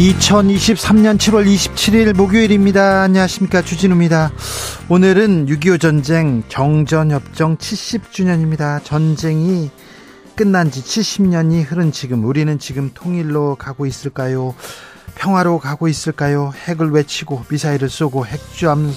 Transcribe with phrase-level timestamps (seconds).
[0.00, 3.02] 2023년 7월 27일 목요일입니다.
[3.02, 3.60] 안녕하십니까.
[3.60, 4.32] 주진우입니다.
[4.88, 8.82] 오늘은 6.25 전쟁 정전협정 70주년입니다.
[8.82, 9.70] 전쟁이
[10.36, 14.54] 끝난 지 70년이 흐른 지금 우리는 지금 통일로 가고 있을까요?
[15.16, 16.50] 평화로 가고 있을까요?
[16.66, 18.90] 핵을 외치고 미사일을 쏘고 핵주함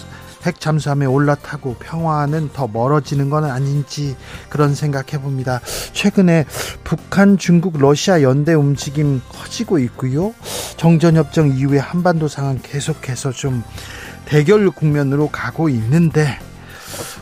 [0.44, 4.16] 핵 잠수함에 올라타고 평화는 더 멀어지는 건 아닌지
[4.50, 5.60] 그런 생각해 봅니다.
[5.94, 6.46] 최근에
[6.84, 10.34] 북한, 중국, 러시아 연대 움직임 커지고 있고요.
[10.78, 13.64] 정전협정 이후에 한반도 상황 계속해서 좀
[14.26, 16.40] 대결 국면으로 가고 있는데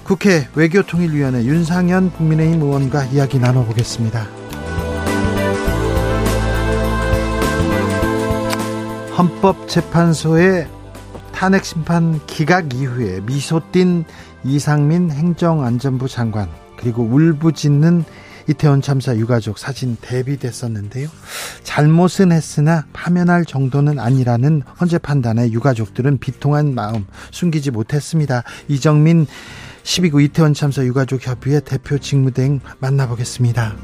[0.04, 4.28] 국회 외교통일위원회 윤상현 국민의힘 의원과 이야기 나눠보겠습니다.
[9.18, 10.81] 헌법재판소의
[11.42, 14.06] 탄핵 심판 기각 이후에 미소 띈
[14.44, 16.48] 이상민 행정안전부 장관
[16.78, 18.04] 그리고 울부짖는
[18.48, 21.10] 이태원 참사 유가족 사진 대비됐었는데요.
[21.64, 28.44] 잘못은 했으나 파면할 정도는 아니라는 헌재 판단에 유가족들은 비통한 마음 숨기지 못했습니다.
[28.68, 29.26] 이정민
[29.82, 33.76] 12구 이태원 참사 유가족 협의회 대표 직무대행 만나보겠습니다.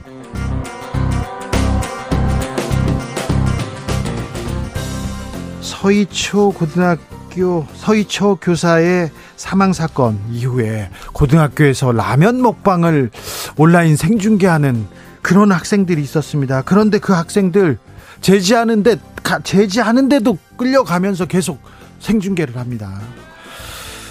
[5.62, 13.12] 서희초 고등학교 고등학교 서희초 교사의 사망 사건 이후에 고등학교에서 라면 먹방을
[13.58, 14.88] 온라인 생중계하는
[15.22, 16.64] 그런 학생들이 있었습니다.
[16.64, 17.78] 그런데 그 학생들
[18.22, 18.95] 제지하는데
[19.44, 21.61] 제지하는데도 끌려가면서 계속
[22.00, 23.00] 생중계를 합니다.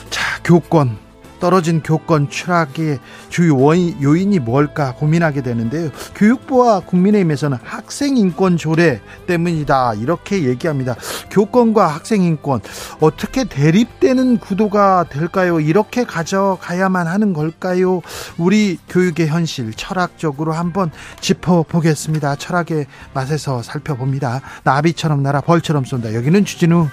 [0.08, 0.96] 자, 교권
[1.38, 2.98] 떨어진 교권 추락의
[3.28, 5.90] 주요 요인이 뭘까 고민하게 되는데요.
[6.14, 10.94] 교육부와 국민의힘에서는 학생 인권 조례 때문이다 이렇게 얘기합니다.
[11.30, 12.60] 교권과 학생 인권
[13.00, 15.60] 어떻게 대립되는 구도가 될까요?
[15.60, 18.02] 이렇게 가져가야만 하는 걸까요?
[18.38, 22.36] 우리 교육의 현실 철학적으로 한번 짚어보겠습니다.
[22.36, 24.40] 철학의 맛에서 살펴봅니다.
[24.64, 26.14] 나비처럼 날아 벌처럼 쏜다.
[26.14, 26.88] 여기는 주진우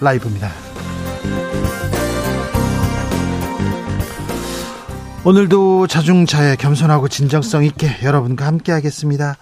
[0.00, 0.50] 라이브입니다.
[5.24, 9.36] 오늘도 자중차에 겸손하고 진정성 있게 여러분과 함께 하겠습니다.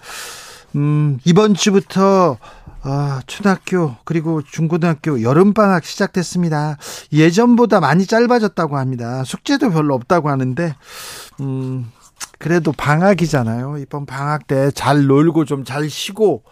[0.75, 2.37] 음, 이번 주부터
[2.83, 6.77] 아, 초등학교 그리고 중고등학교 여름방학 시작됐습니다.
[7.11, 9.23] 예전보다 많이 짧아졌다고 합니다.
[9.25, 10.73] 숙제도 별로 없다고 하는데
[11.41, 11.91] 음,
[12.39, 13.77] 그래도 방학이잖아요.
[13.79, 16.43] 이번 방학 때 잘 놀고 좀 잘 쉬고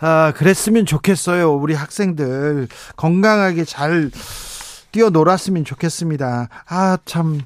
[0.00, 1.54] 아, 그랬으면 좋겠어요.
[1.54, 4.10] 우리 학생들 건강하게 잘
[4.92, 6.48] 뛰어놀았으면 좋겠습니다.
[6.68, 7.40] 아, 참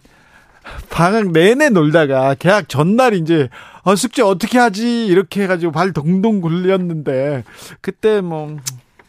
[0.91, 3.49] 방학 내내 놀다가 계약 전날 이제
[3.83, 7.45] 어, 숙제 어떻게 하지 이렇게 해가지고 발 동동 굴렸는데
[7.81, 8.57] 그때 뭐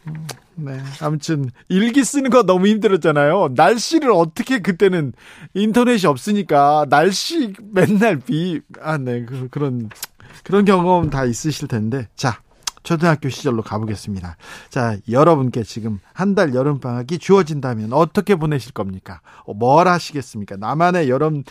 [0.06, 0.26] 음,
[0.56, 0.78] 네.
[1.00, 3.50] 아무튼 일기 쓰는 거 너무 힘들었잖아요.
[3.56, 5.12] 날씨를 어떻게 그때는
[5.54, 9.24] 인터넷이 없으니까 날씨 맨날 비 아 네.
[9.24, 9.90] 그, 그런
[10.42, 12.08] 그런 경험 다 있으실 텐데.
[12.16, 12.38] 자,
[12.84, 14.36] 초등학교 시절로 가보겠습니다.
[14.68, 19.20] 자, 여러분께 지금 한 달 여름방학이 주어진다면 어떻게 보내실 겁니까?
[19.46, 20.56] 어, 뭘 하시겠습니까?
[20.56, 21.44] 나만의 여름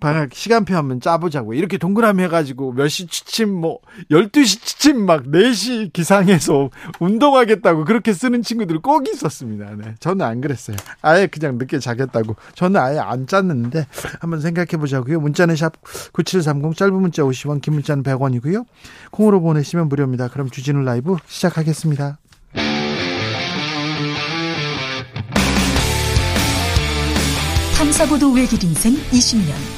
[0.00, 1.54] 방학 시간표 한번 짜보자고.
[1.54, 3.78] 이렇게 동그라미 해가지고 몇 시 취침, 뭐,
[4.10, 6.70] 12시 취침 막 4시 기상해서
[7.00, 9.70] 운동하겠다고 그렇게 쓰는 친구들 꼭 있었습니다.
[9.76, 9.94] 네.
[10.00, 10.76] 저는 안 그랬어요.
[11.02, 12.36] 아예 그냥 늦게 자겠다고.
[12.54, 13.86] 저는 아예 안 짰는데
[14.20, 15.20] 한번 생각해 보자고요.
[15.20, 15.72] 문자는 샵
[16.12, 18.64] 9730, 짧은 문자 50원, 긴 문자는 100원이고요.
[19.10, 20.28] 콩으로 보내시면 무료입니다.
[20.28, 22.18] 그럼 주진우 라이브 시작하겠습니다.
[27.76, 29.77] 탐사보도 외길 인생 20년.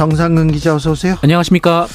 [0.00, 1.16] 정상근 기자 어서 오세요.
[1.20, 1.86] 안녕하십니까.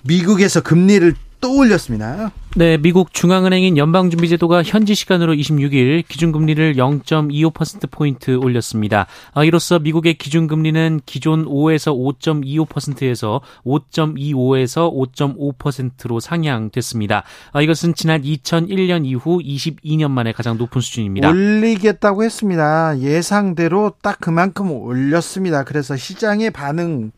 [0.00, 1.12] 미국에서 금리를
[1.42, 2.32] 또 올렸습니다.
[2.56, 9.06] 네, 미국 중앙은행인 연방준비제도가 현지 시간으로 26일 기준금리를 0.25%포인트 올렸습니다.
[9.34, 17.22] 아, 이로써 미국의 기준금리는 기존 5에서 5.25%에서 5.25에서 5.5%로 상향됐습니다.
[17.52, 21.28] 아, 이것은 지난 2001년 이후 22년 만에 가장 높은 수준입니다.
[21.28, 22.98] 올리겠다고 했습니다.
[23.00, 25.64] 예상대로 딱 그만큼 올렸습니다.
[25.64, 27.12] 그래서 시장의 반응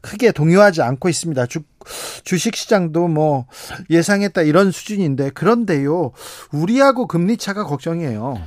[0.00, 1.46] 크게 동요하지 않고 있습니다.
[1.46, 1.60] 주,
[2.24, 3.46] 주식 시장도 뭐
[3.90, 6.12] 예상했다 이런 수준인데 그런데요.
[6.52, 8.38] 우리하고 금리 차가 걱정이에요.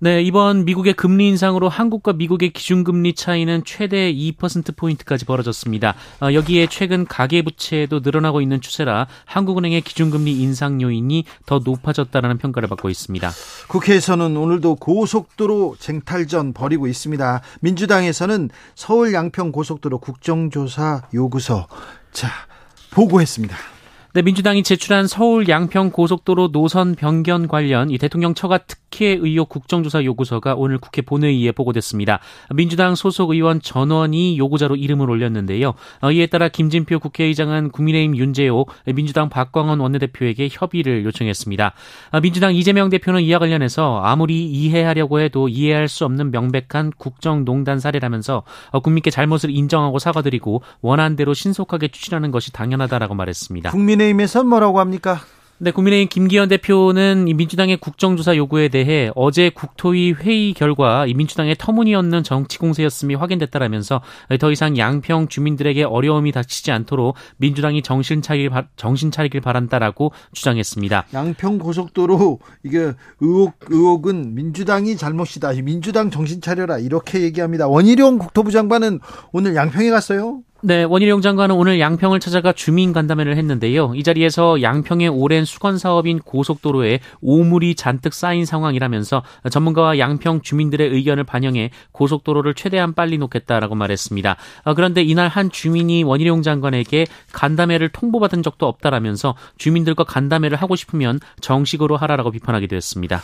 [0.00, 5.96] 네, 이번 미국의 금리 인상으로 한국과 미국의 기준금리 차이는 최대 2%포인트까지 벌어졌습니다.
[6.20, 12.90] 어, 여기에 최근 가계부채도 늘어나고 있는 추세라 한국은행의 기준금리 인상 요인이 더 높아졌다는 평가를 받고
[12.90, 13.28] 있습니다.
[13.66, 17.40] 국회에서는 오늘도 고속도로 쟁탈전 벌이고 있습니다.
[17.58, 21.66] 민주당에서는 서울 양평 고속도로 국정조사 요구서
[22.12, 22.28] 자
[22.92, 23.56] 보고했습니다.
[24.18, 30.02] 네, 민주당이 제출한 서울 양평 고속도로 노선 변경 관련 이 대통령 처가 특혜 의혹 국정조사
[30.02, 32.18] 요구서가 오늘 국회 본회의에 보고됐습니다.
[32.52, 35.74] 민주당 소속 의원 전원이 요구자로 이름을 올렸는데요.
[36.00, 41.72] 어, 이에 따라 김진표 국회의장은 국민의힘 윤재호, 민주당 박광원 원내대표에게 협의를 요청했습니다.
[42.10, 48.42] 어, 민주당 이재명 대표는 이와 관련해서 아무리 이해하려고 해도 이해할 수 없는 명백한 국정농단 사례라면서
[48.70, 53.70] 어, 국민께 잘못을 인정하고 사과드리고 원안대로 신속하게 추진하는 것이 당연하다라고 말했습니다.
[53.70, 55.20] 국민 국민의힘에서 뭐라고 합니까?
[55.60, 61.56] 네, 국민의힘 김기현 대표는 이 민주당의 국정조사 요구에 대해 어제 국토위 회의 결과 이 민주당의
[61.58, 64.00] 터무니없는 정치 공세였음이 확인됐다라면서
[64.38, 71.06] 더 이상 양평 주민들에게 어려움이 닥치지 않도록 민주당이 정신 차리길, 정신 차리길 바란다라고 주장했습니다.
[71.12, 75.54] 양평 고속도로 이게 의혹 의혹은 민주당이 잘못이다.
[75.64, 77.66] 민주당 정신 차려라 이렇게 얘기합니다.
[77.66, 79.00] 원희룡 국토부 장관은
[79.32, 80.42] 오늘 양평에 갔어요.
[80.60, 83.92] 네, 원희룡 장관은 오늘 양평을 찾아가 주민 간담회를 했는데요.
[83.94, 89.22] 이 자리에서 양평의 오랜 수건 사업인 고속도로에 오물이 잔뜩 쌓인 상황이라면서
[89.52, 94.36] 전문가와 양평 주민들의 의견을 반영해 고속도로를 최대한 빨리 놓겠다라고 말했습니다.
[94.64, 101.20] 어, 그런데 이날 한 주민이 원희룡 장관에게 간담회를 통보받은 적도 없다라면서 주민들과 간담회를 하고 싶으면
[101.40, 103.22] 정식으로 하라라고 비판하기도 했습니다.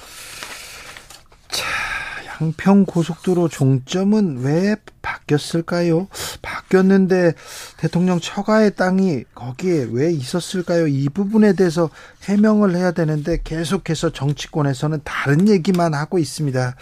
[2.41, 6.09] 양평 고속도로 종점은 왜 바뀌었을까요?
[6.43, 7.35] 바뀌었는데
[7.77, 10.87] 대통령 처가의 땅이 거기에 왜 있었을까요?
[10.87, 11.91] 이 부분에 대해서
[12.25, 16.77] 해명을 해야 되는데 계속해서 정치권에서는 다른 얘기만 하고 있습니다.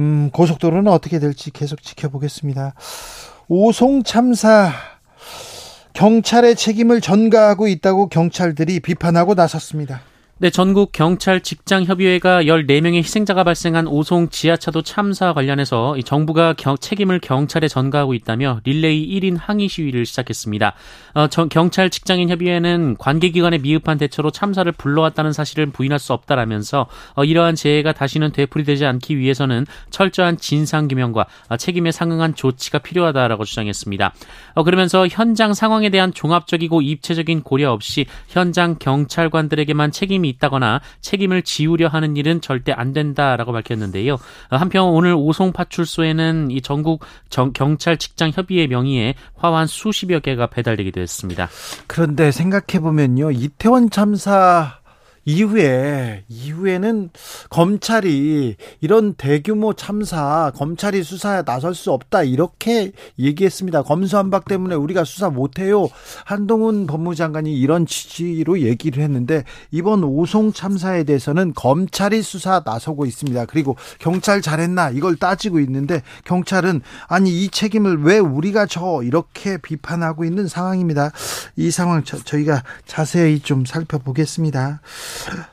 [0.00, 2.74] 음, 고속도로는 어떻게 될지 계속 지켜보겠습니다.
[3.48, 4.72] 오송 참사
[5.94, 10.02] 경찰의 책임을 전가하고 있다고 경찰들이 비판하고 나섰습니다.
[10.40, 17.18] 네, 전국 경찰 직장 협의회가 14명의 희생자가 발생한 오송 지하차도 참사 관련해서 정부가 경, 책임을
[17.18, 20.74] 경찰에 전가하고 있다며 릴레이 1인 항의 시위를 시작했습니다.
[21.14, 26.86] 어, 정, 경찰 직장인 협의회는 관계 기관의 미흡한 대처로 참사를 불러왔다는 사실을 부인할 수 없다라면서
[27.16, 33.44] 어, 이러한 재해가 다시는 되풀이되지 않기 위해서는 철저한 진상 규명과 어, 책임에 상응한 조치가 필요하다라고
[33.44, 34.14] 주장했습니다.
[34.54, 41.88] 어, 그러면서 현장 상황에 대한 종합적이고 입체적인 고려 없이 현장 경찰관들에게만 책임이 있다거나 책임을 지우려
[41.88, 44.16] 하는 일은 절대 안 된다라고 밝혔는데요.
[44.50, 51.00] 한편 오늘 오송 파출소에는 이 전국 정, 경찰 직장 협의회 명의의 화환 수십여 개가 배달되기도
[51.00, 51.48] 했습니다.
[51.86, 53.30] 그런데 생각해 보면요.
[53.30, 54.77] 이태원 참사
[55.28, 57.10] 이후에 이후에는
[57.50, 63.82] 검찰이 이런 대규모 참사 검찰이 수사에 나설 수 없다 이렇게 얘기했습니다.
[63.82, 65.88] 검수한박 때문에 우리가 수사 못해요.
[66.24, 73.44] 한동훈 법무장관이 이런 취지로 얘기를 했는데 이번 오송 참사에 대해서는 검찰이 수사 나서고 있습니다.
[73.46, 80.24] 그리고 경찰 잘했나 이걸 따지고 있는데 경찰은 아니 이 책임을 왜 우리가 져 이렇게 비판하고
[80.24, 81.12] 있는 상황입니다.
[81.56, 84.80] 이 상황 저, 저희가 자세히 좀 살펴보겠습니다.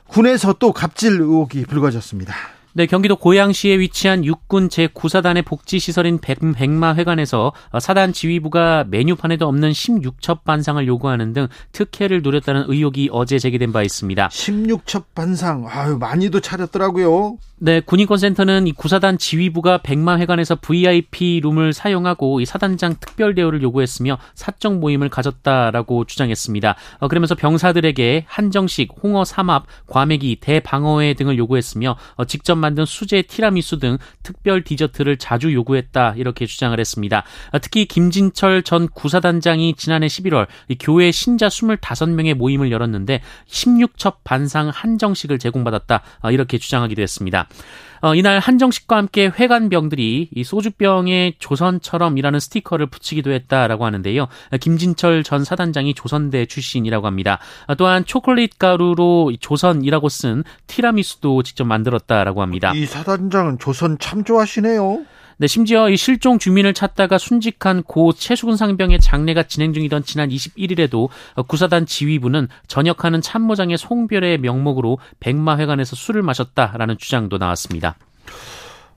[0.08, 2.34] 군에서 또 갑질 의혹이 불거졌습니다.
[2.76, 11.32] 네, 경기도 고양시에 위치한 육군 제9사단의 복지시설인 백마회관에서 사단 지휘부가 메뉴판에도 없는 16첩 반상을 요구하는
[11.32, 14.28] 등 특혜를 노렸다는 의혹이 어제 제기된 바 있습니다.
[14.28, 17.38] 16첩 반상, 아유, 많이도 차렸더라고요.
[17.58, 24.78] 네, 군인권센터는 이 구사단 지휘부가 백마회관에서 VIP 룸을 사용하고 이 사단장 특별 대우를 요구했으며 사적
[24.78, 26.76] 모임을 가졌다라고 주장했습니다.
[26.98, 33.78] 어, 그러면서 병사들에게 한정식, 홍어 삼합, 과메기, 대방어회 등을 요구했으며 어, 직접 만든 수제 티라미수
[33.78, 37.24] 등 특별 디저트를 자주 요구했다 이렇게 주장을 했습니다.
[37.52, 40.46] 어, 특히 김진철 전 구사단장이 지난해 11월
[40.78, 47.45] 교회 신자 25명의 모임을 열었는데 16첩 반상 한정식을 제공받았다 어, 이렇게 주장하기도 했습니다.
[47.46, 47.76] 밝혔습니다.
[48.02, 54.28] 어, 이날 한정식과 함께 회관병들이 이 소주병에 조선처럼이라는 스티커를 붙이기도 했다라고 하는데요.
[54.60, 57.38] 김진철 전 사단장이 조선대 출신이라고 합니다.
[57.66, 62.72] 어, 또한 초콜릿 가루로 조선이라고 쓴 티라미수도 직접 만들었다라고 합니다.
[62.74, 65.04] 이 사단장은 조선 참 좋아하시네요.
[65.38, 71.10] 네, 심지어 이 실종 주민을 찾다가 순직한 고 최수근 상병의 장례가 진행 중이던 지난 21일에도
[71.46, 77.96] 구사단 지휘부는 전역하는 참모장의 송별의 명목으로 백마회관에서 술을 마셨다라는 주장도 나왔습니다.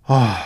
[0.06, 0.38] 아,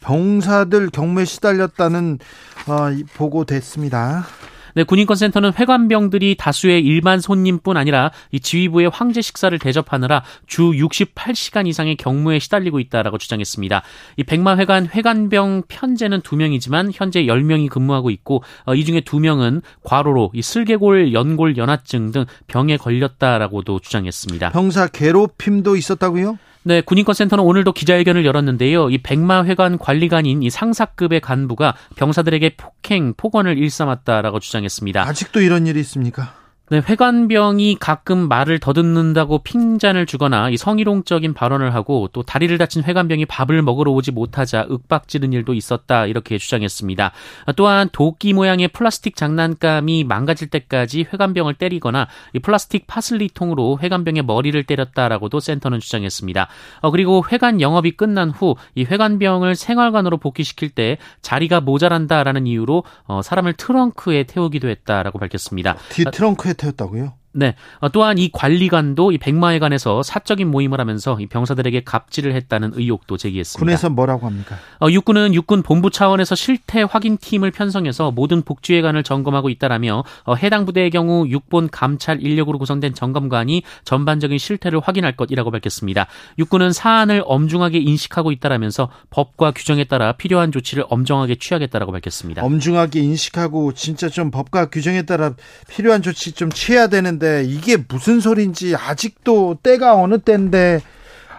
[0.00, 2.20] 병사들 경매 시달렸다는
[2.68, 4.26] 어, 보고 됐습니다.
[4.74, 11.96] 네, 군인권센터는 회관병들이 다수의 일반 손님뿐 아니라 이 지휘부의 황제 식사를 대접하느라 주 68시간 이상의
[11.96, 13.82] 경무에 시달리고 있다라고 주장했습니다.
[14.16, 19.62] 이 백마회관 회관병 편제는 두 명이지만 현재 10명이 근무하고 있고 어, 이 중에 두 명은
[19.82, 24.50] 과로로 이 슬개골, 연골, 연화증 등 병에 걸렸다라고도 주장했습니다.
[24.50, 26.38] 병사 괴롭힘도 있었다고요?
[26.62, 28.90] 네, 군인권센터는 오늘도 기자회견을 열었는데요.
[28.90, 35.02] 이 백마회관 관리관인 이 상사급의 간부가 병사들에게 폭행, 폭언을 일삼았다라고 주장했습니다.
[35.02, 36.34] 아직도 이런 일이 있습니까?
[36.70, 43.26] 네, 회관병이 가끔 말을 더듬는다고 핀잔을 주거나 이 성희롱적인 발언을 하고 또 다리를 다친 회관병이
[43.26, 47.12] 밥을 먹으러 오지 못하자 윽박지른 일도 있었다 이렇게 주장했습니다.
[47.56, 55.40] 또한 도끼 모양의 플라스틱 장난감이 망가질 때까지 회관병을 때리거나 이 플라스틱 파슬리통으로 회관병의 머리를 때렸다라고도
[55.40, 56.48] 센터는 주장했습니다.
[56.80, 63.22] 어, 그리고 회관 영업이 끝난 후 이 회관병을 생활관으로 복귀시킬 때 자리가 모자란다라는 이유로 어,
[63.22, 65.76] 사람을 트렁크에 태우기도 했다라고 밝혔습니다.
[65.90, 67.19] 뒤 트렁크에 태웠다고요?
[67.32, 67.54] 네.
[67.78, 73.64] 어, 또한 이 관리관도 이 백마회관에서 사적인 모임을 하면서 이 병사들에게 갑질을 했다는 의혹도 제기했습니다.
[73.64, 74.56] 군에서 뭐라고 합니까?
[74.80, 80.66] 어, 육군은 육군 본부 차원에서 실태 확인 팀을 편성해서 모든 복지회관을 점검하고 있다라며 어, 해당
[80.66, 86.06] 부대의 경우 육본 감찰 인력으로 구성된 점검관이 전반적인 실태를 확인할 것이라고 밝혔습니다.
[86.38, 92.42] 육군은 사안을 엄중하게 인식하고 있다라면서 법과 규정에 따라 필요한 조치를 엄정하게 취하겠다라고 밝혔습니다.
[92.42, 95.34] 엄중하게 인식하고 진짜 좀 법과 규정에 따라
[95.68, 100.80] 필요한 조치 좀 취해야 되는 있는데 이게 무슨 소리인지 아직도 때가 어느 때인데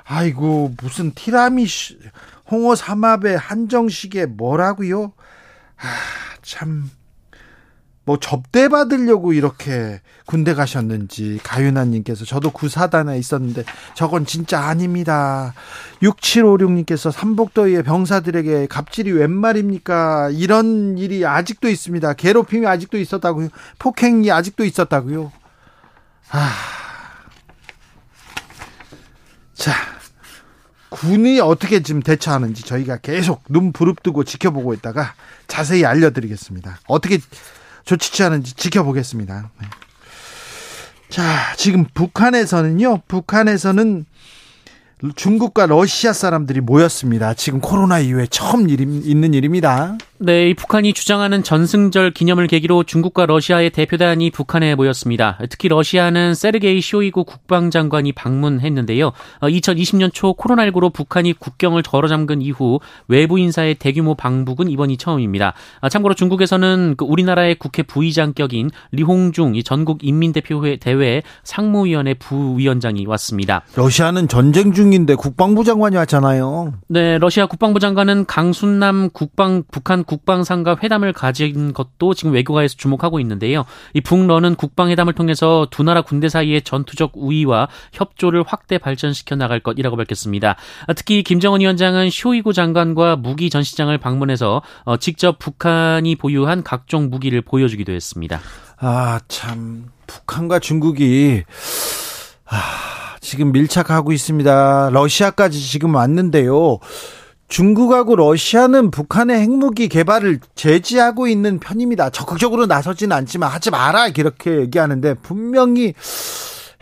[0.05, 1.95] 아이고 무슨 티라미슈
[2.49, 5.13] 홍어 삼합에 한정식에 뭐라고요?
[5.77, 7.01] 아 참
[8.03, 13.63] 뭐 접대 받으려고 이렇게 군대 가셨는지 가윤아님께서 저도 구사단에 있었는데
[13.95, 15.53] 저건 진짜 아닙니다.
[16.01, 20.31] 6756님께서 삼복더위에 병사들에게 갑질이 웬 말입니까?
[20.31, 22.13] 이런 일이 아직도 있습니다.
[22.13, 23.49] 괴롭힘이 아직도 있었다고요.
[23.77, 25.31] 폭행이 아직도 있었다고요.
[26.31, 26.53] 아.
[29.53, 29.73] 자,
[30.89, 35.13] 군이 어떻게 지금 대처하는지 저희가 계속 눈 부릅뜨고 지켜보고 있다가
[35.47, 36.79] 자세히 알려드리겠습니다.
[36.87, 37.19] 어떻게
[37.85, 39.51] 조치 취하는지 지켜보겠습니다.
[39.59, 39.67] 네.
[41.09, 44.05] 자, 지금 북한에서는요, 북한에서는
[45.15, 47.33] 중국과 러시아 사람들이 모였습니다.
[47.33, 49.97] 지금 코로나 이후에 처음 일, 있는 일입니다.
[50.23, 55.39] 네, 이 북한이 주장하는 전승절 기념을 계기로 중국과 러시아의 대표단이 북한에 모였습니다.
[55.49, 59.13] 특히 러시아는 세르게이 쇼이구 국방장관이 방문했는데요.
[59.41, 65.55] 2020년 어, 초 코로나19로 북한이 국경을 걸어 잠근 이후 외부 인사의 대규모 방북은 이번이 처음입니다.
[65.79, 73.63] 아, 참고로 중국에서는 그 우리나라의 국회 부의장격인 리홍중 전국 인민대표회 대회 상무위원회 부위원장이 왔습니다.
[73.75, 76.73] 러시아는 전쟁 중인데 국방부 장관이 왔잖아요.
[76.89, 83.63] 네, 러시아 국방부 장관은 강순남 국방 북한 국방상과 회담을 가진 것도 지금 외교가에서 주목하고 있는데요.
[83.93, 89.95] 이 북러는 국방회담을 통해서 두 나라 군대 사이의 전투적 우위와 협조를 확대 발전시켜 나갈 것이라고
[89.95, 90.57] 밝혔습니다.
[90.97, 97.93] 특히 김정은 위원장은 쇼이구 장관과 무기 전시장을 방문해서 어, 직접 북한이 보유한 각종 무기를 보여주기도
[97.93, 98.41] 했습니다.
[98.79, 101.43] 아, 참 북한과 중국이
[102.47, 102.57] 아,
[103.21, 104.89] 지금 밀착하고 있습니다.
[104.91, 106.79] 러시아까지 지금 왔는데요.
[107.51, 112.09] 중국하고 러시아는 북한의 핵무기 개발을 제지하고 있는 편입니다.
[112.09, 115.93] 적극적으로 나서지는 않지만 하지 마라 이렇게 얘기하는데 분명히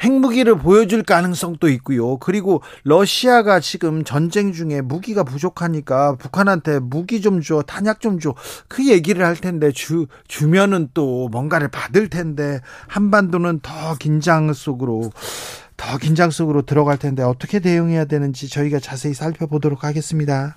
[0.04, 2.18] 핵무기를 보여줄 가능성도 있고요.
[2.18, 8.36] 그리고 러시아가 지금 전쟁 중에 무기가 부족하니까 북한한테 무기 좀 줘, 탄약 좀 줘.
[8.68, 15.10] 그 얘기를 할 텐데 주 주면은 또 뭔가를 받을 텐데 한반도는 더 긴장 속으로
[15.80, 20.56] 더 긴장 속으로 들어갈 텐데 어떻게 대응해야 되는지 저희가 자세히 살펴보도록 하겠습니다.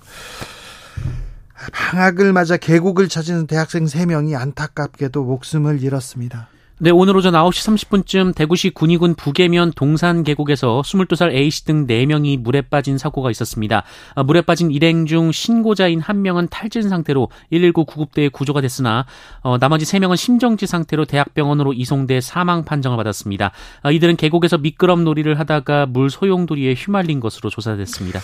[1.71, 6.49] 방학을 맞아 계곡을 찾은 대학생 3명이 안타깝게도 목숨을 잃었습니다.
[6.79, 12.61] 네, 오늘 오전 9시 30분쯤 대구시 군위군 북계면 동산 계곡에서 22살 A씨 등 4명이 물에
[12.61, 13.83] 빠진 사고가 있었습니다.
[14.15, 19.05] 아, 물에 빠진 일행 중 신고자인 한 명은 탈진 상태로 119 구급대에 구조가 됐으나
[19.41, 23.51] 어, 나머지 3명은 심정지 상태로 대학병원으로 이송돼 사망 판정을 받았습니다.
[23.83, 28.19] 아, 이들은 계곡에서 미끄럼 놀이를 하다가 물 소용돌이에 휘말린 것으로 조사됐습니다.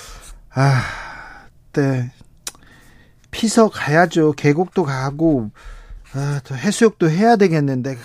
[0.56, 0.82] 아,
[1.74, 2.12] 네.
[3.30, 4.34] 피서 가야죠.
[4.34, 5.52] 계곡도 가고,
[6.14, 7.96] 아, 또 해수욕도 해야 되겠는데,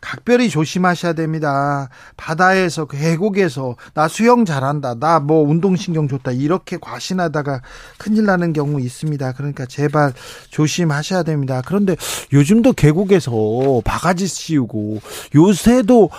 [0.00, 1.88] 각별히 조심하셔야 됩니다.
[2.16, 4.94] 바다에서 그 계곡에서 나 수영 잘한다.
[4.94, 6.30] 나 뭐 운동신경 좋다.
[6.32, 7.62] 이렇게 과신하다가
[7.98, 9.32] 큰일 나는 경우 있습니다.
[9.32, 10.12] 그러니까 제발
[10.50, 11.62] 조심하셔야 됩니다.
[11.66, 11.96] 그런데
[12.32, 15.00] 요즘도 계곡에서 바가지 씌우고
[15.34, 16.10] 요새도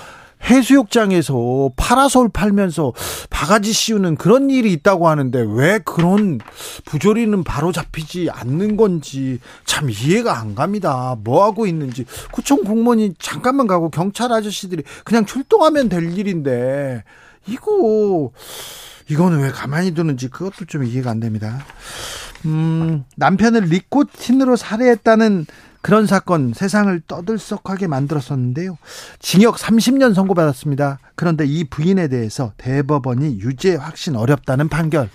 [0.44, 2.94] 해수욕장에서 파라솔 팔면서
[3.30, 6.40] 바가지 씌우는 그런 일이 있다고 하는데 왜 그런
[6.86, 11.16] 부조리는 바로 잡히지 않는 건지 참 이해가 안 갑니다.
[11.24, 17.04] 뭐 하고 있는지 구청 공무원이 잠깐만 가고 경찰 아저씨들이 그냥 출동하면 될 일인데
[17.48, 18.32] 이거
[19.10, 21.66] 이거는 왜 가만히 두는지 그것도 좀 이해가 안 됩니다.
[22.46, 25.46] 음, 남편을 니코틴으로 살해했다는
[25.88, 28.78] 그런 사건 세상을 떠들썩하게 만들었었는데요.
[29.20, 31.00] 징역 30년 선고받았습니다.
[31.16, 35.10] 그런데 이 부인에 대해서 대법원이 유죄 확신 어렵다는 판결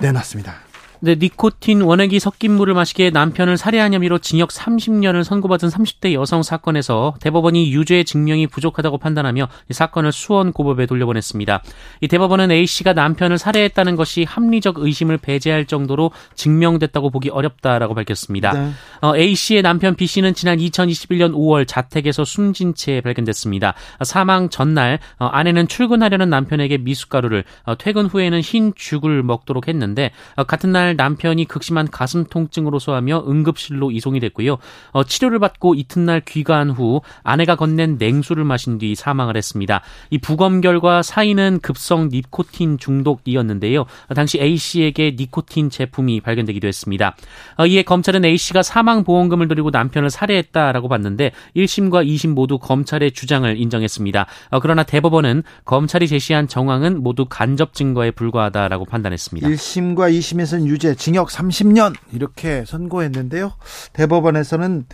[0.00, 0.67] 내놨습니다.
[1.00, 7.14] 네, 니코틴 원액이 섞인 물을 마시게 남편을 살해한 혐의로 징역 30년을 선고받은 30대 여성 사건에서
[7.20, 11.62] 대법원이 유죄 증명이 부족하다고 판단하며 이 사건을 수원 고법에 돌려보냈습니다.
[12.00, 18.52] 이 대법원은 A 씨가 남편을 살해했다는 것이 합리적 의심을 배제할 정도로 증명됐다고 보기 어렵다라고 밝혔습니다.
[18.52, 18.70] 네.
[19.00, 23.74] 어, A 씨의 남편 B 씨는 지난 2021년 5월 자택에서 숨진 채 발견됐습니다.
[24.04, 30.44] 사망 전날 어, 아내는 출근하려는 남편에게 미숫가루를 어, 퇴근 후에는 흰 죽을 먹도록 했는데 어,
[30.44, 34.58] 같은 날 남편이 극심한 가슴 통증으로 소하며 응급실로 이송이 됐고요.
[34.92, 39.82] 어, 치료를 받고 이튿날 귀가한 후 아내가 건넨 냉수를 마신 뒤 사망을 했습니다.
[40.10, 43.86] 이 부검 결과 사인은 급성 니코틴 중독이었는데요.
[44.14, 47.16] 당시 A 씨에게 니코틴 제품이 발견되기도 했습니다.
[47.56, 53.12] 어, 이에 검찰은 A 씨가 사망 보험금을 드리고 남편을 살해했다라고 봤는데 1심과 2심 모두 검찰의
[53.12, 54.26] 주장을 인정했습니다.
[54.50, 59.48] 어, 그러나 대법원은 검찰이 제시한 정황은 모두 간접 증거에 불과하다라고 판단했습니다.
[59.48, 63.52] 1심과 2심에서는 유 유죄, 징역 30년 이렇게 선고했는데요.
[63.94, 64.86] 대법원에서는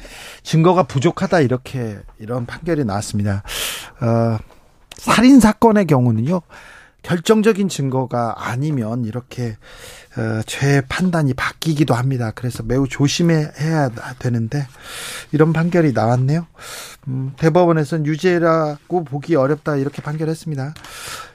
[0.43, 3.43] 증거가 부족하다 이렇게 이런 판결이 나왔습니다.
[4.01, 4.39] 어,
[4.97, 6.41] 살인 사건의 경우는요.
[7.03, 9.59] 결정적인 증거가 아니면 이렇게
[10.17, 12.33] 어, 죄 판단이 바뀌기도 합니다.
[12.35, 14.67] 그래서 매우 조심해야 되는데
[15.33, 16.47] 이런 판결이 나왔네요.
[17.09, 20.73] 음, 대법원에서는 유죄라고 보기 어렵다 이렇게 판결했습니다.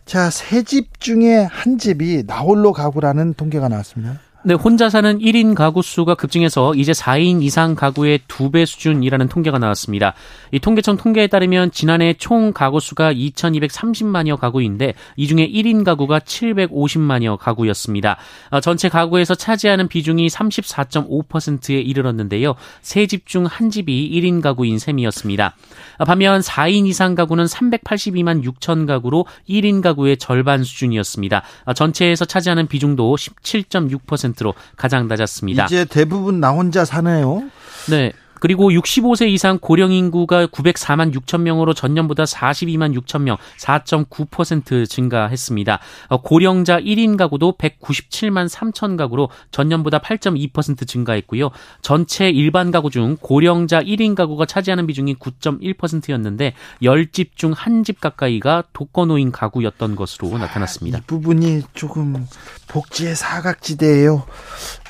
[0.06, 4.20] 자, 세 집 중에 한 집이 나홀로 가구라는 통계가 나왔습니다.
[4.41, 10.13] 네, 혼자 사는 1인 가구 수가 급증해서 이제 4인 이상 가구의 2배 수준이라는 통계가 나왔습니다.
[10.54, 17.36] 이 통계청 통계에 따르면 지난해 총 가구 수가 2,230만여 가구인데 이 중에 1인 가구가 750만여
[17.38, 18.15] 가구였습니다.
[18.49, 22.56] 어, 전체 가구에서 차지하는 비중이 34.5%에 이르렀는데요.
[22.82, 25.56] 세 집 중 한 집이 1인 가구인 셈이었습니다.
[25.97, 31.43] 어, 반면 4인 이상 가구는 382만 6천 가구로 1인 가구의 절반 수준이었습니다.
[31.65, 35.65] 어, 전체에서 차지하는 비중도 17.6% 10%로 가장 낮았습니다.
[35.65, 37.44] 이제 대부분 나 혼자 사네요.
[37.89, 38.12] 네.
[38.39, 45.80] 그리고 65세 이상 고령 인구가 904만 6천 명으로 전년보다 42만 6천 명, 4.9% 증가했습니다.
[46.08, 51.49] 어, 고령자 1인 가구도 197만 3천 가구로 전년보다 8.2% 증가했고요.
[51.82, 58.63] 전체 일반 가구 중 고령자 1인 가구가 차지하는 비중이 9.1%였는데 10집 중 한 집 가까이가
[58.73, 60.97] 독거노인 가구였던 것으로 나타났습니다.
[60.99, 62.28] 이 부분이 조금
[62.67, 64.25] 복지의 사각지대예요.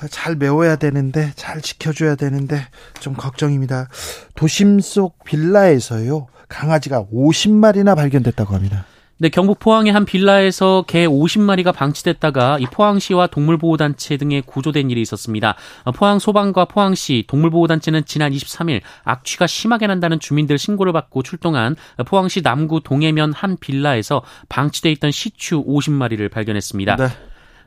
[0.09, 2.67] 잘 메워야 되는데 잘 지켜줘야 되는데
[2.99, 3.88] 좀 걱정 입니다.
[4.36, 8.86] 도심 속 빌라에서요 강아지가 50마리나 발견됐다고 합니다.
[9.21, 15.56] 네, 경북 포항의 한 빌라에서 개 50마리가 방치됐다가 이 포항시와 동물보호단체 등에 구조된 일이 있었습니다.
[15.93, 21.75] 포항 소방과 포항시 동물보호단체는 지난 23일 악취가 심하게 난다는 주민들 신고를 받고 출동한
[22.06, 26.95] 포항시 남구 동해면 한 빌라에서 방치돼 있던 시추 50마리를 발견했습니다.
[26.95, 27.08] 네.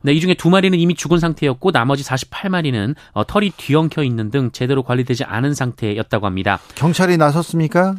[0.03, 4.51] 네, 이 중에 두 마리는 이미 죽은 상태였고 나머지 48마리는 어, 털이 뒤엉켜 있는 등
[4.53, 6.59] 제대로 관리되지 않은 상태였다고 합니다.
[6.75, 7.95] 경찰이 나섰습니까?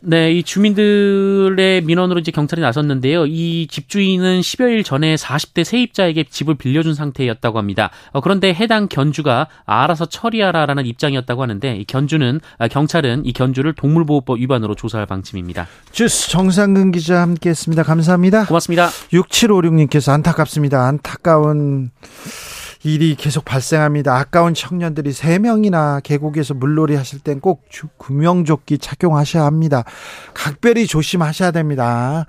[0.00, 3.26] 네, 이 주민들의 민원으로 이제 경찰이 나섰는데요.
[3.26, 7.90] 이 집주인은 10여일 전에 40대 세입자에게 집을 빌려준 상태였다고 합니다.
[8.12, 14.38] 어, 그런데 해당 견주가 알아서 처리하라라는 입장이었다고 하는데 이 견주는 아, 경찰은 이 견주를 동물보호법
[14.38, 15.66] 위반으로 조사할 방침입니다.
[15.92, 17.82] 주스 정상근 기자 함께했습니다.
[17.82, 18.46] 감사합니다.
[18.46, 18.88] 고맙습니다.
[19.12, 20.86] 6756님께서 안타깝습니다.
[20.86, 21.90] 안타까운
[22.84, 24.16] 일이 계속 발생합니다.
[24.16, 27.64] 아까운 청년들이 3명이나 계곡에서 물놀이 하실 땐 꼭
[27.96, 29.84] 구명조끼 착용하셔야 합니다.
[30.34, 32.26] 각별히 조심하셔야 됩니다.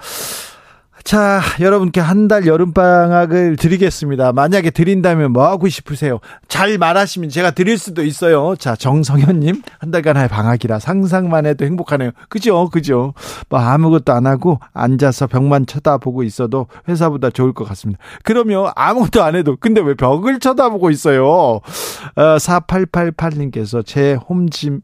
[1.06, 4.34] 자, 여러분께 한 달 여름방학을 드리겠습니다.
[4.34, 6.18] 만약에 드린다면 뭐 하고 싶으세요?
[6.48, 8.56] 잘 말하시면 제가 드릴 수도 있어요.
[8.56, 12.10] 자, 정성현님, 한 달간의 방학이라 상상만 해도 행복하네요.
[12.30, 12.68] 그죠?
[12.72, 13.14] 그죠?
[13.50, 18.02] 뭐 아무것도 안 하고 앉아서 벽만 쳐다보고 있어도 회사보다 좋을 것 같습니다.
[18.24, 21.28] 그러면 아무것도 안 해도, 근데 왜 벽을 쳐다보고 있어요?
[21.28, 21.62] 어,
[22.16, 24.82] 4888님께서 제 홈짐,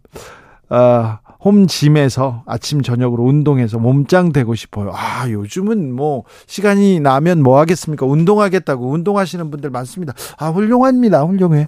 [0.69, 4.91] 어, 홈짐에서 아침 저녁으로 운동해서 몸짱 되고 싶어요.
[4.93, 8.05] 아, 요즘은 뭐 시간이 나면 뭐 하겠습니까?
[8.05, 10.13] 운동하겠다고 운동하시는 분들 많습니다.
[10.37, 11.23] 아, 훌륭합니다.
[11.23, 11.67] 훌륭해.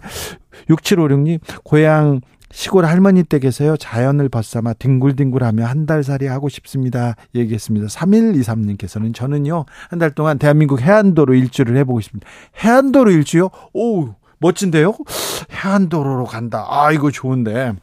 [0.69, 9.13] 6756님, 고향 시골 할머니 댁에서요 자연을 벗삼아 뒹굴뒹굴하며 한 달 살이 하고 싶습니다 얘기했습니다 3123님께서는
[9.15, 12.29] 저는요 한 달 동안 대한민국 해안도로 일주를 해보고 싶습니다
[12.63, 13.49] 해안도로 일주요?
[13.73, 14.93] 오 멋진데요
[15.51, 17.73] 해안도로로 간다 아 이거 좋은데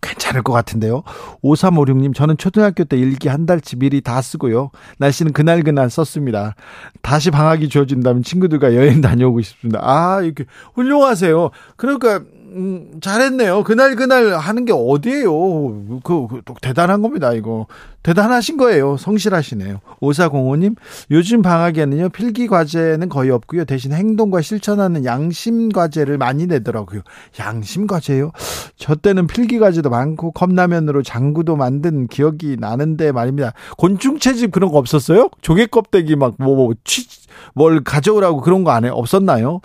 [0.00, 1.02] 괜찮을 것 같은데요.
[1.42, 4.70] 5356님, 저는 초등학교 때 일기 한 달치 미리 다 쓰고요.
[4.98, 6.54] 날씨는 그날그날 썼습니다.
[7.02, 9.80] 다시 방학이 주어진다면 친구들과 여행 다녀오고 싶습니다.
[9.82, 10.44] 아, 이렇게
[10.74, 11.50] 훌륭하세요.
[11.76, 12.22] 그러니까,
[12.56, 13.64] 음, 잘했네요.
[13.64, 16.00] 그날 그날 하는 게 어디예요?
[16.02, 17.66] 그, 그, 대단한 겁니다, 이거.
[18.06, 18.96] 대단하신 거예요.
[18.96, 19.80] 성실하시네요.
[20.00, 20.76] 5405님,
[21.10, 23.64] 요즘 방학에는요, 필기 과제는 거의 없고요.
[23.64, 27.00] 대신 행동과 실천하는 양심 과제를 많이 내더라고요.
[27.40, 28.30] 양심 과제요?
[28.76, 33.54] 저 때는 필기 과제도 많고, 컵라면으로 장구도 만든 기억이 나는데 말입니다.
[33.76, 35.28] 곤충 채집 그런 거 없었어요?
[35.42, 37.08] 조개 껍데기 막, 뭐, 뭐, 취,
[37.54, 38.88] 뭘 가져오라고 그런 거 안 해?
[38.88, 39.60] 없었나요?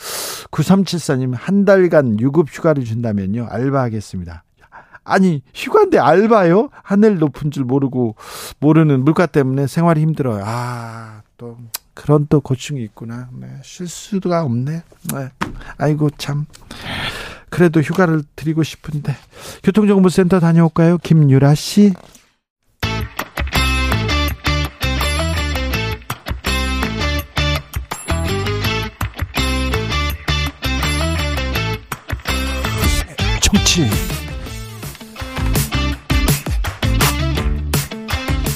[0.50, 4.46] 9374님, 한 달간 유급 휴가를 준다면요, 알바하겠습니다.
[5.04, 6.70] 아니 휴가인데 알바요?
[6.84, 8.16] 하늘 높은 줄 모르고
[8.60, 10.44] 모르는 물가 때문에 생활이 힘들어요.
[10.46, 11.58] 아 또
[11.96, 13.28] 그런 또 고충이 있구나.
[13.34, 14.84] 네, 쉴 수가 없네.
[15.14, 15.30] 네.
[15.78, 16.46] 아이고 참.
[17.50, 19.16] 그래도 휴가를 드리고 싶은데
[19.64, 21.94] 교통정보센터 다녀올까요, 김유라 씨?
[33.42, 34.11] 정치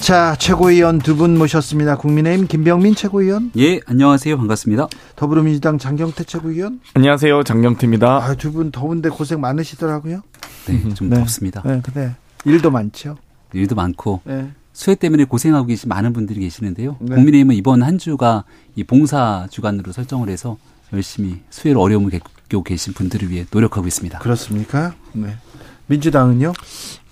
[0.05, 1.97] 자, 최고위원 두 분 모셨습니다.
[1.97, 3.51] 국민의힘 김병민 최고위원.
[3.57, 4.37] 예, 안녕하세요.
[4.37, 4.87] 반갑습니다.
[5.15, 6.79] 더불어민주당 장경태 최고위원.
[6.93, 7.41] 안녕하세요.
[7.43, 8.07] 장경태입니다.
[8.17, 10.21] 아, 두 분 더운데 고생 많으시더라고요.
[10.67, 11.17] 네, 좀 네.
[11.17, 11.63] 덥습니다.
[11.65, 12.13] 네, 근데
[12.45, 13.17] 일도 많죠.
[13.53, 14.21] 일도 많고.
[14.25, 14.51] 네.
[14.73, 16.97] 수해 때문에 고생하고 계신 많은 분들이 계시는데요.
[16.99, 17.15] 네.
[17.15, 18.43] 국민의힘은 이번 한 주가
[18.75, 20.57] 이 봉사 주간으로 설정을 해서
[20.93, 22.11] 열심히 수해로 어려움을
[22.49, 24.19] 겪고 계신 분들을 위해 노력하고 있습니다.
[24.19, 24.93] 그렇습니까?
[25.13, 25.35] 네.
[25.87, 26.53] 민주당은요?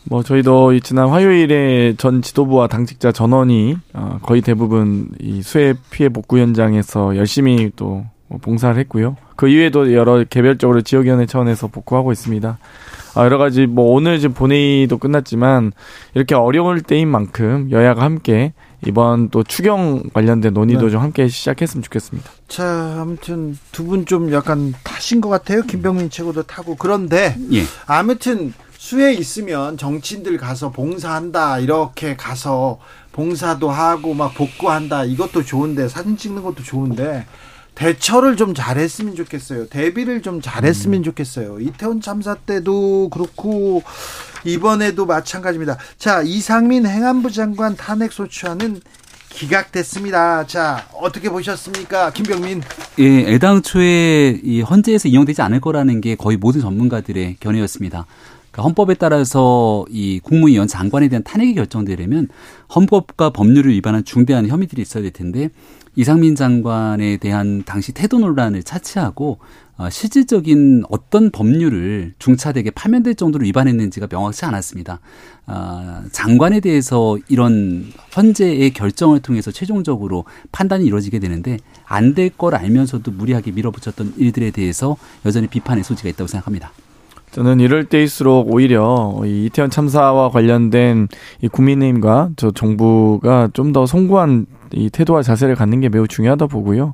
[0.05, 6.39] 뭐 저희도 지난 화요일에 전 지도부와 당직자 전원이 어, 거의 대부분 이 수해 피해 복구
[6.39, 9.15] 현장에서 열심히 또뭐 봉사를 했고요.
[9.35, 12.57] 그 이외에도 여러 개별적으로 지역위원회 차원에서 복구하고 있습니다.
[13.15, 15.71] 아, 여러 가지 뭐 오늘 지금 본회의도 끝났지만
[16.15, 18.53] 이렇게 어려울 때인 만큼 여야가 함께
[18.85, 20.91] 이번 또 추경 관련된 논의도 네.
[20.91, 22.29] 좀 함께 시작했으면 좋겠습니다.
[22.49, 25.61] 자, 아무튼 두 분 좀 약간 타신 것 같아요.
[25.61, 27.61] 김병민 최고도 타고 그런데 예.
[27.85, 32.79] 아무튼 수해 있으면 정치인들 가서 봉사한다 이렇게 가서
[33.13, 37.25] 봉사도 하고 막 복구한다 이것도 좋은데 사진 찍는 것도 좋은데
[37.75, 39.67] 대처를 좀 잘했으면 좋겠어요.
[39.67, 41.03] 대비를 좀 잘했으면 음.
[41.03, 41.61] 좋겠어요.
[41.61, 43.83] 이태원 참사 때도 그렇고
[44.43, 45.77] 이번에도 마찬가지입니다.
[45.97, 48.81] 자 이상민 행안부 장관 탄핵 소추안은
[49.33, 50.45] 기각됐습니다.
[50.45, 52.11] 자, 어떻게 보셨습니까?
[52.11, 52.61] 김병민.
[52.99, 58.05] 예, 애당초에 이 헌재에서 이용되지 않을 거라는 게 거의 모든 전문가들의 견해였습니다.
[58.53, 62.29] 그러니까 헌법에 따라서 이 국무위원 장관에 대한 탄핵이 결정되려면
[62.73, 65.49] 헌법과 법률을 위반한 중대한 혐의들이 있어야 될 텐데
[65.95, 69.39] 이상민 장관에 대한 당시 태도 논란을 차치하고
[69.77, 74.99] 어, 실질적인 어떤 법률을 중차대게 파면될 정도로 위반했는지가 명확치 않았습니다.
[75.47, 83.11] 어, 장관에 대해서 이런 헌재의 결정을 통해서 최종적으로 판단이 이루어지게 되는데 안 될 걸 알면서도
[83.11, 86.71] 무리하게 밀어붙였던 일들에 대해서 여전히 비판의 소지가 있다고 생각합니다.
[87.33, 91.07] 저는 이럴 때일수록 오히려 이 이태원 참사와 관련된
[91.41, 96.93] 이 국민의힘과 저 정부가 좀 더 송구한 이 태도와 자세를 갖는 게 매우 중요하다 보고요.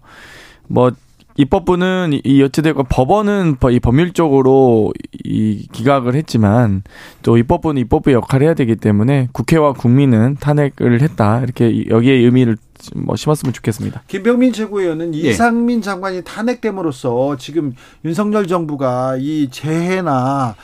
[0.68, 0.92] 뭐
[1.36, 4.94] 입법부는 이 어찌됐건 법원은 이 법률적으로
[5.26, 6.84] 이 기각을 했지만
[7.22, 12.58] 또 입법부는 입법부의 역할을 해야 되기 때문에 국회와 국민은 탄핵을 했다 이렇게 여기에 의미를
[12.96, 14.04] 뭐 심었으면 좋겠습니다.
[14.08, 15.30] 김병민 최고위원은 예.
[15.30, 20.56] 이상민 장관이 탄핵됨으로써 지금 윤석열 정부가 이 재해나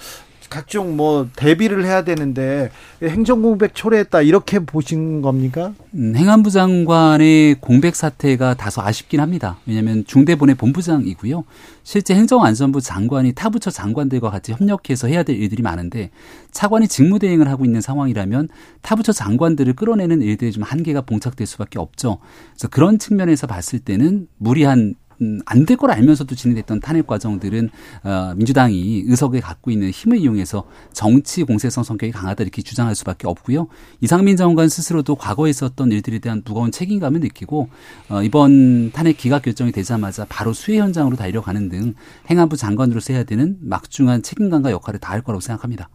[0.56, 2.72] 각종 뭐 대비를 해야 되는데
[3.04, 5.74] 행정 공백 초래했다 이렇게 보신 겁니까?
[5.96, 9.58] 음, 행안부 장관의 공백 사태가 다소 아쉽긴 합니다.
[9.66, 11.44] 왜냐하면 중대본의 본부장이고요.
[11.84, 16.10] 실제 행정안전부 장관이 타 부처 장관들과 같이 협력해서 해야 될 일들이 많은데
[16.52, 18.48] 차관이 직무대행을 하고 있는 상황이라면
[18.82, 22.20] 타 부처 장관들을 끌어내는 일들이 좀 한계가 봉착될 수밖에 없죠.
[22.52, 27.70] 그래서 그런 측면에서 봤을 때는 무리한 음, 안 될 걸 알면서도 진행됐던 탄핵 과정들은
[28.04, 33.68] 어, 민주당이 의석에 갖고 있는 힘을 이용해서 정치 공세성 성격이 강하다 이렇게 주장할 수밖에 없고요.
[34.02, 37.70] 이상민 장관 스스로도 과거에 있었던 일들에 대한 무거운 책임감을 느끼고
[38.10, 41.94] 어, 이번 탄핵 기각 결정이 되자마자 바로 수해 현장으로 달려가는 등
[42.30, 45.90] 행안부 장관으로서 해야 되는 막중한 책임감과 역할을 다할 거라고 생각합니다.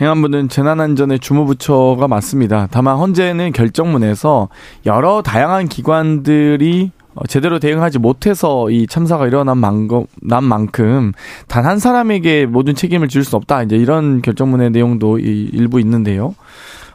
[0.00, 2.68] 행안부는 재난안전의 주무부처가 맞습니다.
[2.70, 4.48] 다만 현재는 결정문에서
[4.84, 6.95] 여러 다양한 기관들이 어,
[7.28, 11.12] 제대로 대응하지 못해서 이 참사가 일어난 만큼
[11.48, 13.62] 단한 사람에게 모든 책임을 질수 없다.
[13.62, 16.34] 이제 이런 결정문의 내용도 일부 있는데요.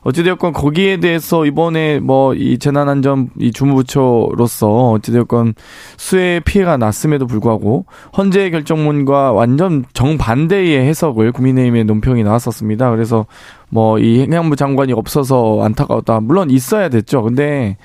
[0.04, 5.54] 어찌되었건 거기에 대해서 이번에 뭐 이 재난안전 이 주무부처로서 어찌되었건
[5.98, 7.86] 수해 피해가 났음에도 불구하고
[8.18, 12.90] 헌재 결정문과 완전 정반대의 해석을 국민의힘의 논평이 나왔었습니다.
[12.90, 13.28] 그래서
[13.70, 16.20] 뭐 이 행안부 장관이 없어서 안타까웠다.
[16.22, 17.22] 물론 있어야 됐죠.
[17.22, 17.78] 근데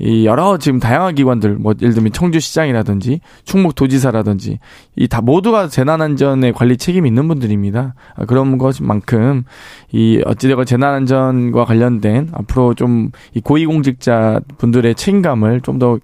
[0.00, 4.58] 이 여러 지금 다양한 기관들 뭐 예를 들면 청주시장이라든지 충북도지사라든지
[4.96, 7.94] 이 다 모두가 재난안전에 관리 책임이 있는 분들입니다.
[8.16, 9.44] 아, 그런 것만큼
[9.92, 15.98] 이 어찌되건 재난안전과 관련된 앞으로 좀 이 고위공직자 분들의 책임감을 좀 더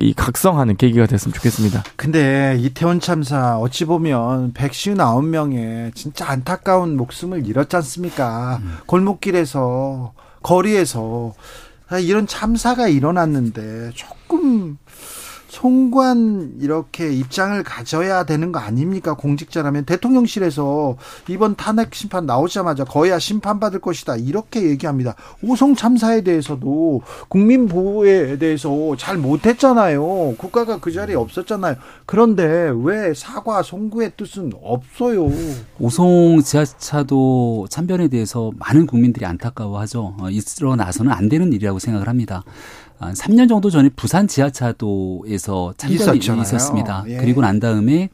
[0.00, 1.82] 이 각성하는 계기가 됐으면 좋겠습니다.
[1.96, 8.60] 근데 이태원 참사 어찌 보면 159명의 진짜 안타까운 목숨을 잃었지 않습니까?
[8.62, 8.74] 음.
[8.86, 11.63] 골목길에서 거리에서 아,
[12.02, 14.78] 이런 참사가 일어났는데 조금
[15.54, 19.14] 송관 이렇게 입장을 가져야 되는 거 아닙니까?
[19.14, 20.96] 공직자라면 대통령실에서
[21.28, 24.16] 이번 탄핵 심판 나오자마자 거야 심판 받을 것이다.
[24.16, 25.14] 이렇게 얘기합니다.
[25.44, 30.34] 오송 참사에 대해서도 국민 보호에 대해서 잘 못했잖아요.
[30.38, 31.76] 국가가 그 자리에 없었잖아요.
[32.04, 35.30] 그런데 왜 사과 송구의 뜻은 없어요?
[35.78, 40.16] 오송 지하차도 참변에 대해서 많은 국민들이 안타까워하죠.
[40.18, 42.42] 어, 일어나서는 안 되는 일이라고 생각을 합니다.
[42.98, 47.04] 한 3년 정도 전에 부산 지하차도에서 참전이 있었습니다.
[47.08, 47.16] 예.
[47.18, 48.08] 그리고 난 다음에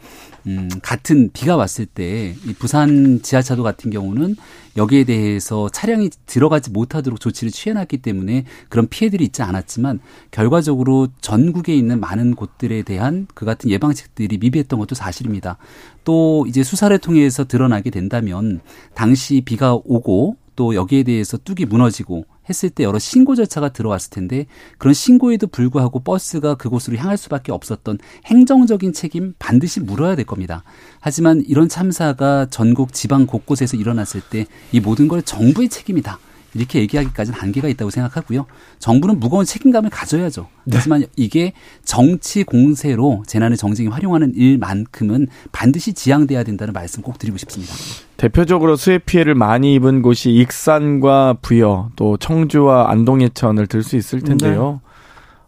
[0.46, 4.36] 음, 같은 비가 왔을 때 이 부산 지하차도 같은 경우는
[4.76, 12.00] 여기에 대해서 차량이 들어가지 못하도록 조치를 취해놨기 때문에 그런 피해들이 있지 않았지만 결과적으로 전국에 있는
[12.00, 15.58] 많은 곳들에 대한 그 같은 예방책들이 미비했던 것도 사실입니다.
[16.04, 18.60] 또 이제 수사를 통해서 드러나게 된다면
[18.94, 24.46] 당시 비가 오고 또 여기에 대해서 뚝이 무너지고 했을 때 여러 신고 절차가 들어왔을 텐데
[24.76, 30.64] 그런 신고에도 불구하고 버스가 그곳으로 향할 수밖에 없었던 행정적인 책임 반드시 물어야 될 겁니다.
[31.00, 36.18] 하지만 이런 참사가 전국 지방 곳곳에서 일어났을 때 이 모든 걸 정부의 책임이다.
[36.54, 38.46] 이렇게 얘기하기까지는 한계가 있다고 생각하고요.
[38.78, 40.48] 정부는 무거운 책임감을 가져야죠.
[40.64, 40.76] 네.
[40.76, 41.52] 하지만 이게
[41.84, 47.72] 정치 공세로 재난의 정쟁에 활용하는 일만큼은 반드시 지양돼야 된다는 말씀 꼭 드리고 싶습니다.
[48.16, 54.20] 대표적으로 수해 피해를 많이 입은 곳이 익산과 부여, 또 청주와 안동 예천을 들 수 있을
[54.20, 54.80] 텐데요.
[54.82, 54.90] 네.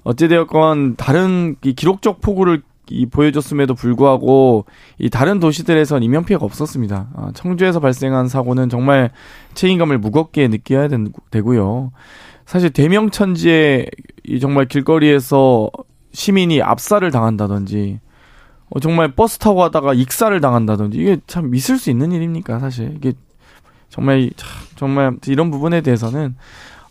[0.05, 2.63] 어찌되었건 다른 기록적 폭우를
[2.93, 4.67] 이 보여줬음에도 불구하고
[4.99, 7.09] 이 다른 도시들에선 인명 피해가 없었습니다.
[7.15, 9.11] 아, 청주에서 발생한 사고는 정말
[9.55, 10.89] 책임감을 무겁게 느껴야
[11.31, 11.93] 되고요.
[12.45, 13.87] 사실 대명천지에
[14.25, 15.71] 이 정말 길거리에서
[16.13, 18.01] 시민이 압사를 당한다든지
[18.69, 23.13] 어, 정말 버스 타고 가다가 익사를 당한다든지 이게 참 있을 수 있는 일입니까 사실 이게
[23.89, 24.31] 정말
[24.77, 26.37] 정말 이런 부분에 대해서는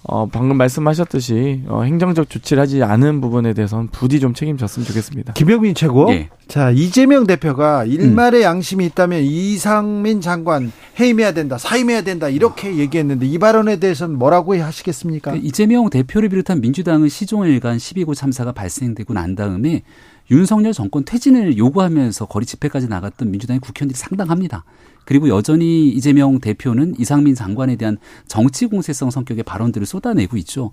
[0.04, 5.34] 어, 방금 말씀하셨듯이 어, 행정적 조치를 하지 않은 부분에 대해서는 부디 좀 책임졌으면 좋겠습니다.
[5.34, 6.10] 김영민 최고.
[6.10, 6.30] 네.
[6.48, 8.44] 자 이재명 대표가 일말의 음.
[8.44, 15.32] 양심이 있다면 이상민 장관 해임해야 된다, 사임해야 된다 이렇게 얘기했는데 이 발언에 대해서는 뭐라고 하시겠습니까?
[15.32, 19.84] 그 이재명 대표를 비롯한 민주당은 시종일관 12구 참사가 발생되고 난 다음에
[20.32, 24.64] 윤석열 정권 퇴진을 요구하면서 거리 집회까지 나갔던 민주당의 국회의원들이 상당합니다.
[25.04, 30.72] 그리고 여전히 이재명 대표는 이상민 장관에 대한 정치 공세성 성격의 발언들을 쏟아내고 있죠.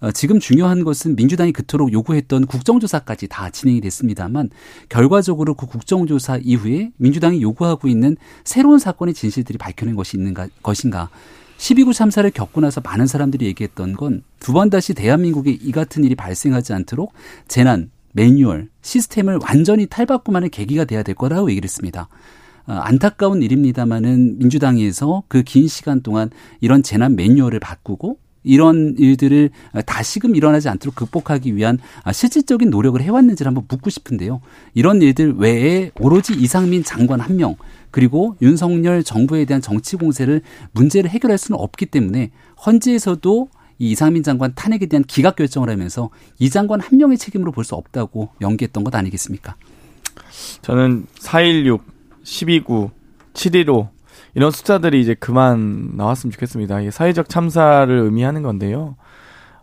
[0.00, 4.50] 어, 지금 중요한 것은 민주당이 그토록 요구했던 국정조사까지 다 진행이 됐습니다만
[4.88, 11.10] 결과적으로 그 국정조사 이후에 민주당이 요구하고 있는 새로운 사건의 진실들이 밝혀낸 것이 있는가 것인가
[11.58, 16.14] 12구 참사를 겪고 나서 많은 사람들이 얘기했던 건 두 번 다시 대한민국에 이 같은 일이
[16.14, 17.12] 발생하지 않도록
[17.46, 22.08] 재난, 매뉴얼, 시스템을 완전히 탈바꿈하는 계기가 돼야 될 거라고 얘기를 했습니다.
[22.66, 29.50] 어, 안타까운 일입니다마는 민주당에서 그 긴 시간 동안 이런 재난 매뉴얼을 바꾸고 이런 일들을
[29.84, 31.78] 다시금 일어나지 않도록 극복하기 위한
[32.10, 34.40] 실질적인 노력을 해왔는지를 한번 묻고 싶은데요.
[34.72, 37.56] 이런 일들 외에 오로지 이상민 장관 한 명,
[37.90, 40.40] 그리고 윤석열 정부에 대한 정치 공세를
[40.72, 42.30] 문제를 해결할 수는 없기 때문에
[42.64, 43.48] 헌재에서도
[43.80, 47.74] 이 이상민 장관 탄핵에 대한 기각 결정을 하면서 이 장관 한 명의 책임으로 볼 수
[47.74, 49.56] 없다고 연기했던 것 아니겠습니까?
[50.62, 51.82] 저는 416,
[52.24, 52.90] 129,
[53.34, 53.88] 715
[54.34, 56.80] 이런 숫자들이 이제 그만 나왔으면 좋겠습니다.
[56.80, 58.96] 이게 사회적 참사를 의미하는 건데요.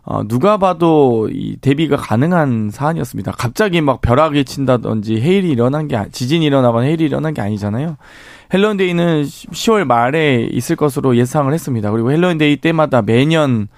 [0.02, 3.32] 어, 누가 봐도 이 대비가 가능한 사안이었습니다.
[3.32, 7.96] 갑자기 막 벼락이 친다든지 해일이 일어난 게, 지진이 일어나거나 해일이 일어난 게 아니잖아요.
[8.52, 11.90] 헬로윈데이는 10월 말에 있을 것으로 예상을 했습니다.
[11.90, 13.68] 그리고 헬로윈데이 때마다 매년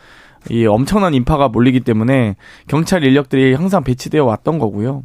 [0.48, 5.04] 이 엄청난 인파가 몰리기 때문에 경찰 인력들이 항상 배치되어 왔던 거고요.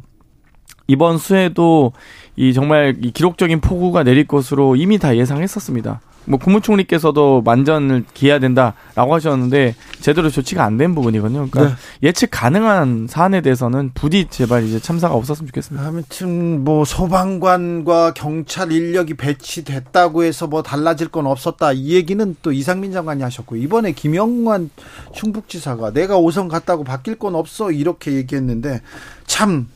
[0.88, 1.92] 이번 수해도
[2.36, 6.00] 이 정말 이 기록적인 폭우가 내릴 것으로 이미 다 예상했었습니다.
[6.28, 11.48] 뭐 국무총리께서도 만전을 기해야 된다라고 하셨는데 제대로 조치가 안 된 부분이거든요.
[11.48, 12.08] 그러니까 네.
[12.08, 15.86] 예측 가능한 사안에 대해서는 부디 제발 이제 참사가 없었으면 좋겠습니다.
[15.86, 22.92] 아무튼 뭐 소방관과 경찰 인력이 배치됐다고 해서 뭐 달라질 건 없었다 이 얘기는 또 이상민
[22.92, 24.70] 장관이 하셨고 이번에 김영관
[25.14, 28.82] 충북지사가 내가 오선 갔다고 바뀔 건 없어 이렇게 얘기했는데
[29.26, 29.68] 참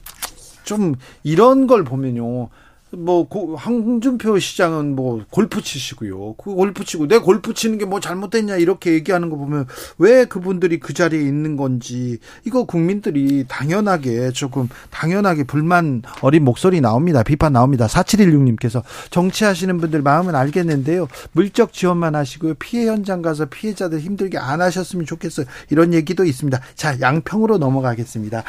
[0.70, 2.48] 좀 이런 걸 보면요.
[2.92, 6.34] 뭐 고, 황준표 시장은 뭐 골프 치시고요.
[6.34, 9.66] 그 골프 치고 내 골프 치는 게 뭐 잘못됐냐 이렇게 얘기하는 거 보면
[9.98, 17.24] 왜 그분들이 그 자리에 있는 건지 이거 국민들이 당연하게 조금 당연하게 불만 어린 목소리 나옵니다.
[17.24, 17.86] 비판 나옵니다.
[17.86, 21.08] 4716님께서 정치하시는 분들 마음은 알겠는데요.
[21.32, 22.54] 물적 지원만 하시고요.
[22.54, 25.46] 피해 현장 가서 피해자들 힘들게 안 하셨으면 좋겠어요.
[25.70, 26.60] 이런 얘기도 있습니다.
[26.76, 28.44] 자, 양평으로 넘어가겠습니다.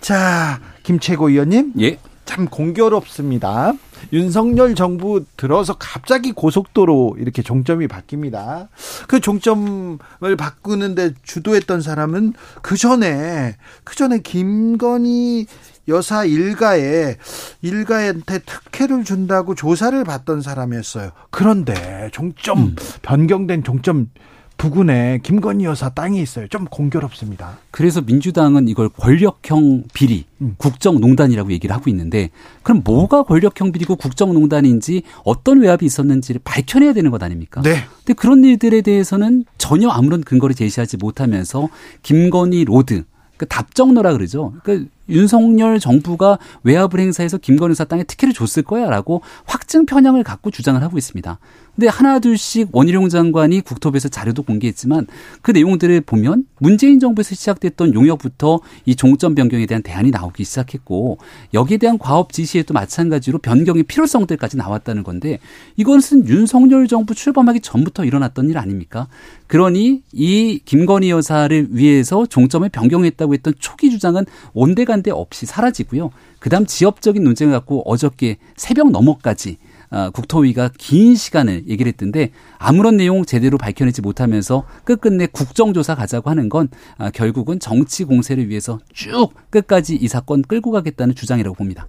[0.00, 1.72] 자, 김채고 의원님.
[1.80, 1.98] 예.
[2.24, 3.74] 참 공교롭습니다.
[4.12, 8.68] 윤석열 정부 들어서 갑자기 고속도로 이렇게 종점이 바뀝니다.
[9.08, 9.98] 그 종점을
[10.38, 15.46] 바꾸는데 주도했던 사람은 그 전에 그 전에 김건희
[15.88, 17.16] 여사 일가에
[17.60, 21.10] 일가한테 특혜를 준다고 조사를 받던 사람이었어요.
[21.30, 22.76] 그런데 종점 음.
[23.02, 24.08] 변경된 종점
[24.56, 26.46] 부근에 김건희 여사 땅이 있어요.
[26.48, 27.58] 좀 공교롭습니다.
[27.70, 30.54] 그래서 민주당은 이걸 권력형 비리, 음.
[30.58, 32.30] 국정농단이라고 얘기를 하고 있는데
[32.62, 37.62] 그럼 뭐가 권력형 비리고 국정농단인지 어떤 외압이 있었는지를 밝혀내야 되는 것 아닙니까?
[37.62, 37.84] 네.
[37.98, 41.68] 근데 그런 일들에 대해서는 전혀 아무런 근거를 제시하지 못하면서
[42.02, 43.04] 김건희 로드
[43.36, 44.54] 그 답정너라 그러죠.
[44.62, 50.80] 그러니까 윤석열 정부가 외압을 행사해서 김건희 여사 땅에 특혜를 줬을 거야라고 확증 편향을 갖고 주장을
[50.82, 51.38] 하고 있습니다.
[51.74, 55.06] 근데 하나 둘씩 원희룡 장관이 국토부에서 자료도 공개했지만
[55.42, 61.18] 그 내용들을 보면 문재인 정부에서 시작됐던 용역부터 이 종점 변경에 대한 대안이 나오기 시작했고
[61.52, 65.40] 여기에 대한 과업 지시에도 마찬가지로 변경의 필요성들까지 나왔다는 건데
[65.76, 69.08] 이것은 윤석열 정부 출범하기 전부터 일어났던 일 아닙니까?
[69.48, 76.10] 그러니 이 김건희 여사를 위해서 종점을 변경했다고 했던 초기 주장은 온데간 데 없이 사라지고요.
[76.38, 79.58] 그다음 지역적인 논쟁을 갖고 어저께 새벽 넘어까지
[79.90, 86.48] 어, 국토위가 긴 시간을 얘기를 했던데 아무런 내용 제대로 밝혀내지 못하면서 끝끝내 국정조사 가자고 하는
[86.48, 91.86] 건 어, 결국은 정치 공세를 위해서 쭉 끝까지 이 사건 끌고 가겠다는 주장이라고 봅니다.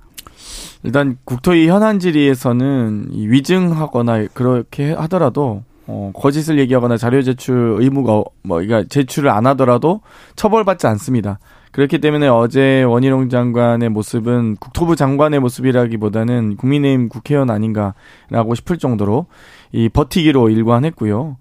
[0.83, 8.83] 일단 국토위 현안 질의에서는 위증하거나 그렇게 하더라도 어, 거짓을 얘기하거나 자료 제출 의무가 뭐 그러니까
[8.89, 10.01] 제출을 안 하더라도
[10.35, 11.39] 처벌받지 않습니다.
[11.75, 19.25] 그렇기 때문에 어제 원희룡 장관의 모습은 국토부 장관의 모습이라기보다는 국민의힘 국회의원 아닌가라고 싶을 정도로
[19.73, 21.35] 이 버티기로 일관했고요.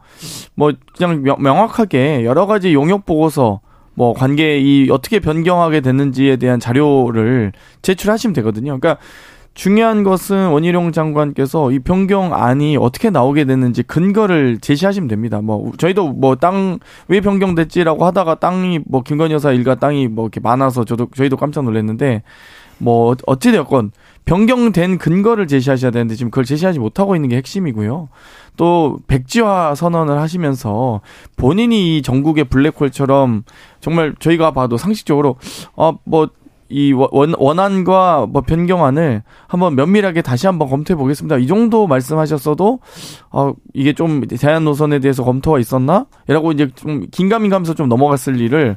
[0.57, 3.61] 뭐 그냥 명확하게 여러 가지 용역 보고서
[3.94, 8.81] 뭐 관계 이 어떻게 변경하게 됐는지에 대한 자료를 제출하시면 되거든요.
[8.81, 9.01] 그러니까
[9.54, 15.40] 중요한 것은 원희룡 장관께서 이 변경안이 어떻게 나오게 됐는지 근거를 제시하시면 됩니다.
[15.40, 20.40] 뭐 저희도 뭐 땅 왜 변경됐지라고 하다가 땅이 뭐 김건희 여사 일가 땅이 뭐 이렇게
[20.40, 22.22] 많아서 저도 저희도 깜짝 놀랐는데
[22.78, 23.92] 뭐 어찌 되었건
[24.24, 28.08] 변경된 근거를 제시하셔야 되는데 지금 그걸 제시하지 못하고 있는 게 핵심이고요.
[28.56, 31.00] 또 백지화 선언을 하시면서
[31.36, 33.44] 본인이 이 전국의 블랙홀처럼
[33.80, 35.36] 정말 저희가 봐도 상식적으로
[35.76, 36.30] 어뭐
[36.68, 41.37] 이 원, 원안과 뭐 변경안을 한번 면밀하게 다시 한번 검토해 보겠습니다.
[41.38, 42.81] 이 정도 말씀하셨어도
[43.31, 46.07] 어 이게 좀 대안 노선에 대해서 검토가 있었나?
[46.27, 48.77] 라고 이제 좀 긴가민 가면서 좀 넘어갔을 일을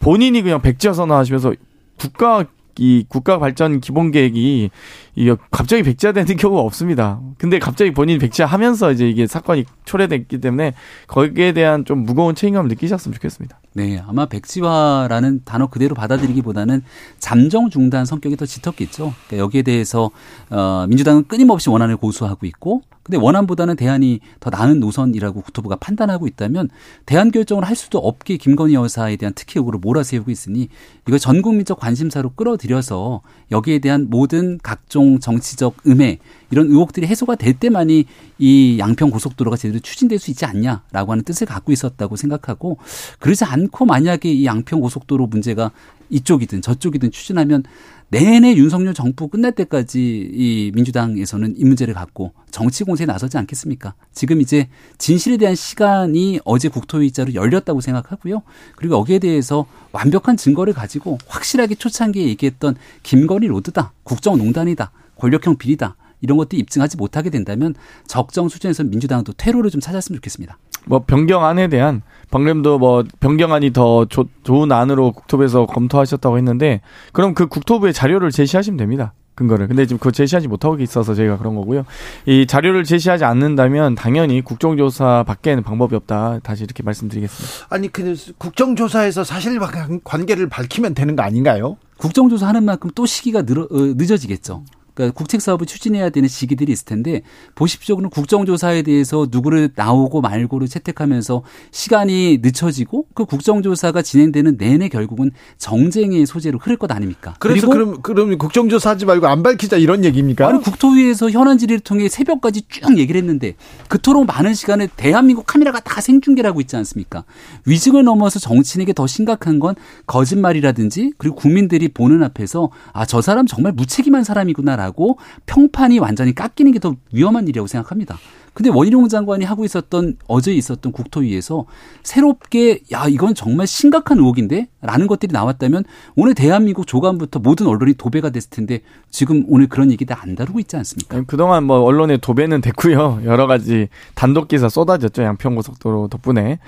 [0.00, 1.54] 본인이 그냥 백지화 선언 하시면서
[1.98, 2.44] 국가
[2.78, 4.70] 이 국가 발전 기본 계획이
[5.14, 7.20] 이 갑자기 백지화되는 경우가 없습니다.
[7.38, 10.74] 근데 갑자기 본인이 백지화하면서 이제 이게 사건이 초래됐기 때문에
[11.06, 13.60] 거기에 대한 좀 무거운 책임감을 느끼셨으면 좋겠습니다.
[13.76, 16.82] 네, 아마 백지화라는 단어 그대로 받아들이기보다는
[17.18, 19.12] 잠정 중단 성격이 더 짙었겠죠.
[19.26, 20.12] 그러니까 여기에 대해서
[20.48, 26.70] 어 민주당은 끊임없이 원안을 고수하고 있고 근데 원안보다는 대안이 더 나은 노선이라고 국토부가 판단하고 있다면
[27.04, 30.68] 대안 결정을 할 수도 없게 김건희 여사에 대한 특혜 의혹으로 몰아세우고 있으니
[31.06, 36.18] 이거 전 국민적 관심사로 끌어들여서 여기에 대한 모든 각종 정치적 음해
[36.50, 38.06] 이런 의혹들이 해소가 될 때만이
[38.38, 42.78] 이 양평 고속도로가 제대로 추진될 수 있지 않냐라고 하는 뜻을 갖고 있었다고 생각하고
[43.18, 45.72] 그러지 않고 만약에 이 양평 고속도로 문제가
[46.14, 47.64] 이쪽이든 저쪽이든 추진하면
[48.08, 53.94] 내내 윤석열 정부 끝날 때까지 이 민주당에서는 이 문제를 갖고 정치 공세에 나서지 않겠습니까?
[54.12, 58.42] 지금 이제 진실에 대한 시간이 어제 국토위자로 열렸다고 생각하고요.
[58.76, 66.38] 그리고 여기에 대해서 완벽한 증거를 가지고 확실하게 초창기에 얘기했던 김건희 로드다, 국정농단이다, 권력형 비리다 이런
[66.38, 67.74] 것도 입증하지 못하게 된다면
[68.06, 70.58] 적정 수준에서 민주당도 퇴로를 좀 찾았으면 좋겠습니다.
[70.86, 76.80] 뭐 변경안에 대한 방금도 뭐 변경안이 더 조, 좋은 안으로 국토부에서 검토하셨다고 했는데
[77.12, 79.12] 그럼 그 국토부의 자료를 제시하시면 됩니다.
[79.34, 79.66] 근거를.
[79.66, 81.84] 근데 지금 그거 제시하지 못하고 있어서 저희가 그런 거고요.
[82.24, 86.38] 이 자료를 제시하지 않는다면 당연히 국정조사 밖에는 방법이 없다.
[86.42, 87.66] 다시 이렇게 말씀드리겠습니다.
[87.68, 89.58] 아니 그 국정조사에서 사실
[90.04, 91.76] 관계를 밝히면 되는 거 아닌가요?
[91.98, 94.64] 국정조사 하는 만큼 또 시기가 늘어, 어, 늦어지겠죠.
[94.94, 97.22] 그러니까 국책 사업을 추진해야 되는 시기들이 있을 텐데
[97.54, 97.96] 보십시오.
[97.96, 101.42] 그럼 국정조사에 대해서 누구를 나오고 말고를 채택하면서
[101.72, 107.34] 시간이 늦춰지고 그 국정조사가 진행되는 내내 결국은 정쟁의 소재로 흐를 것 아닙니까?
[107.40, 110.46] 그래서 그럼 그럼 국정조사 하지 말고 안 밝히자 이런 얘기입니까?
[110.48, 113.54] 아니 국토위에서 현안 질의를 통해 새벽까지 쭉 얘기를 했는데
[113.88, 117.24] 그토록 많은 시간을 대한민국 카메라가 다 생중계를 하고 있지 않습니까?
[117.66, 119.74] 위증을 넘어서 정치인에게 더 심각한 건
[120.06, 126.72] 거짓말이라든지 그리고 국민들이 보는 앞에서 아 저 사람 정말 무책임한 사람이구나 라고 평판이 완전히 깎이는
[126.72, 128.18] 게 더 위험한 일이라고 생각합니다.
[128.52, 131.64] 근데 원희룡 장관이 하고 있었던 어제 있었던 국토위에서
[132.04, 138.30] 새롭게 야 이건 정말 심각한 의혹인데 라는 것들이 나왔다면 오늘 대한민국 조간부터 모든 언론이 도배가
[138.30, 138.80] 됐을 텐데
[139.10, 141.22] 지금 오늘 그런 얘기 다 안 다루고 있지 않습니까?
[141.26, 143.22] 그동안 뭐 언론에 도배는 됐고요.
[143.26, 145.22] 여러 가지 단독 기사 쏟아졌죠.
[145.22, 146.58] 양평고속도로 덕분에.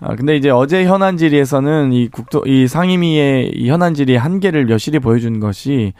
[0.00, 4.98] 아, 근데 이제 어제 현안 질의에서는 이 국토 이 상임위의 이 현안 질의 한계를 여실히
[4.98, 5.92] 보여준 것이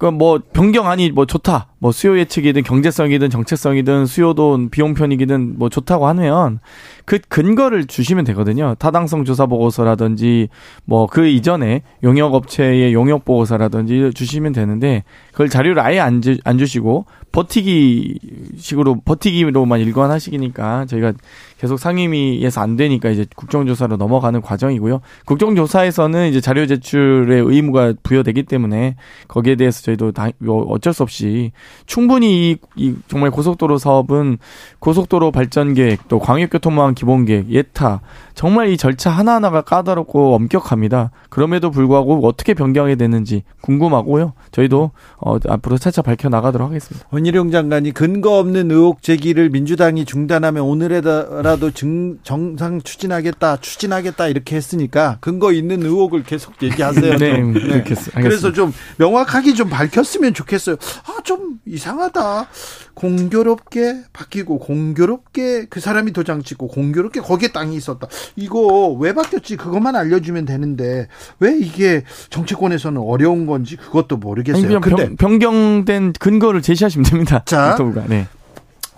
[0.00, 1.66] 그뭐 변경안이 뭐 좋다.
[1.78, 6.60] 뭐 수요 예측이든 경제성이든 정체성이든 수요도 비용 편익이든 뭐 좋다고 하면
[7.04, 8.74] 그 근거를 주시면 되거든요.
[8.78, 10.48] 타당성 조사 보고서라든지
[10.86, 15.04] 뭐 그 이전에 용역 업체의 용역 보고서라든지 주시면 되는데
[15.40, 18.18] 그걸 자료를 아예 안, 주, 안 주시고 버티기
[18.58, 21.14] 식으로 버티기로만 일관하시니까 저희가
[21.58, 25.00] 계속 상임위에서 안 되니까 이제 국정조사로 넘어가는 과정이고요.
[25.24, 28.96] 국정조사에서는 이제 자료 제출의 의무가 부여되기 때문에
[29.28, 31.52] 거기에 대해서 저희도 다뭐 어쩔 수 없이
[31.86, 34.36] 충분히 이, 이 정말 고속도로 사업은
[34.78, 38.02] 고속도로 발전 계획 또 광역교통망 기본 계획 예타
[38.40, 41.10] 정말 이 절차 하나하나가 까다롭고 엄격합니다.
[41.28, 44.32] 그럼에도 불구하고 어떻게 변경이 되는지 궁금하고요.
[44.50, 47.06] 저희도 어, 앞으로 차차 밝혀 나가도록 하겠습니다.
[47.10, 55.18] 원희룡 장관이 근거 없는 의혹 제기를 민주당이 중단하면 오늘에라도 증, 정상 추진하겠다, 추진하겠다 이렇게 했으니까
[55.20, 57.16] 근거 있는 의혹을 계속 얘기하세요.
[57.20, 57.84] 네, 네.
[58.14, 60.76] 그래서 좀 명확하게 좀 밝혔으면 좋겠어요.
[61.04, 62.46] 아, 좀 이상하다.
[62.94, 68.08] 공교롭게 바뀌고 공교롭게 그 사람이 도장 찍고 공교롭게 거기에 땅이 있었다.
[68.36, 69.56] 이거 왜 바뀌었지?
[69.56, 71.08] 그것만 알려주면 되는데
[71.38, 74.80] 왜 이게 정치권에서는 어려운 건지 그것도 모르겠어요.
[74.80, 77.42] 근데 변 경된 근거를 제시하시면 됩니다.
[77.44, 77.76] 자,
[78.08, 78.26] 네.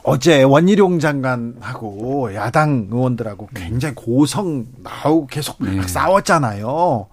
[0.05, 5.80] 어제 원희룡 장관하고 야당 의원들하고 굉장히 고성 나오고 계속 네.
[5.83, 7.07] 싸웠잖아요.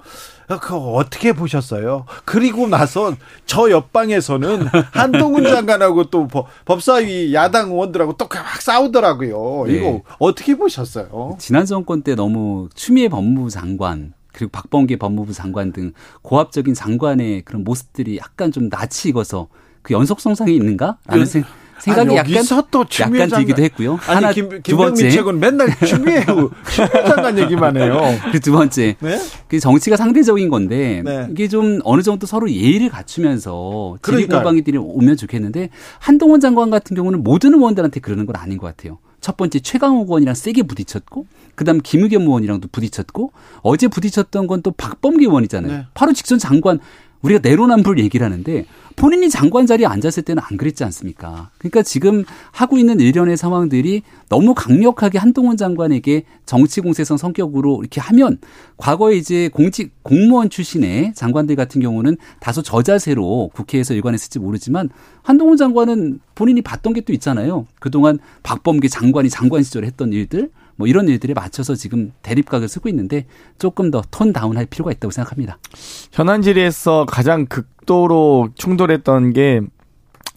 [0.57, 2.05] 그거 어떻게 보셨어요?
[2.25, 3.13] 그리고 나서
[3.45, 6.27] 저 옆방에서는 한동훈 장관하고 또
[6.65, 9.65] 법사위 야당 의원들하고 또 막 싸우더라고요.
[9.67, 9.73] 네.
[9.77, 11.35] 이거 어떻게 보셨어요?
[11.39, 17.63] 지난 정권 때 너무 추미애 법무부 장관 그리고 박범계 법무부 장관 등 고압적인 장관의 그런
[17.63, 19.47] 모습들이 약간 좀 낯이 익어서
[19.81, 21.49] 그 연속성상이 있는가라는 그, 생각.
[21.79, 23.99] 생각이 아, 약간 또 약간 들기도 했고요.
[24.07, 27.99] 아니, 하나 김, 두 번째 책은 맨날 추미애 추미애 얘기만 해요.
[28.31, 29.21] 그두 번째 네?
[29.47, 31.27] 그 정치가 상대적인 건데 네.
[31.31, 35.69] 이게 좀 어느 정도 서로 예의를 갖추면서 지리 공방이들이 오면 좋겠는데
[35.99, 38.99] 한동훈 장관 같은 경우는 모든 의원들한테 그러는 건 아닌 것 같아요.
[39.21, 41.25] 첫 번째 최강욱 의원이랑 세게 부딪혔고
[41.55, 45.71] 그다음 김의겸 의원이랑도 부딪혔고 어제 부딪혔던 건 또 박범계 의원이잖아요.
[45.71, 45.85] 네.
[45.93, 46.79] 바로 직전 장관
[47.21, 48.65] 우리가 내로남불 얘기를 하는데
[48.95, 51.49] 본인이 장관 자리에 앉았을 때는 안 그랬지 않습니까?
[51.57, 58.37] 그러니까 지금 하고 있는 일련의 상황들이 너무 강력하게 한동훈 장관에게 정치 공세성 성격으로 이렇게 하면
[58.77, 64.89] 과거에 이제 공직 공무원 출신의 장관들 같은 경우는 다소 저자세로 국회에서 일관했을지 모르지만
[65.23, 67.65] 한동훈 장관은 본인이 봤던 게 또 있잖아요.
[67.79, 73.25] 그동안 박범계 장관이 장관 시절에 했던 일들 뭐 이런 일들에 맞춰서 지금 대립각을 쓰고 있는데
[73.59, 75.59] 조금 더 톤 다운할 필요가 있다고 생각합니다.
[76.13, 79.59] 현안 질의에서 가장 극도로 충돌했던 게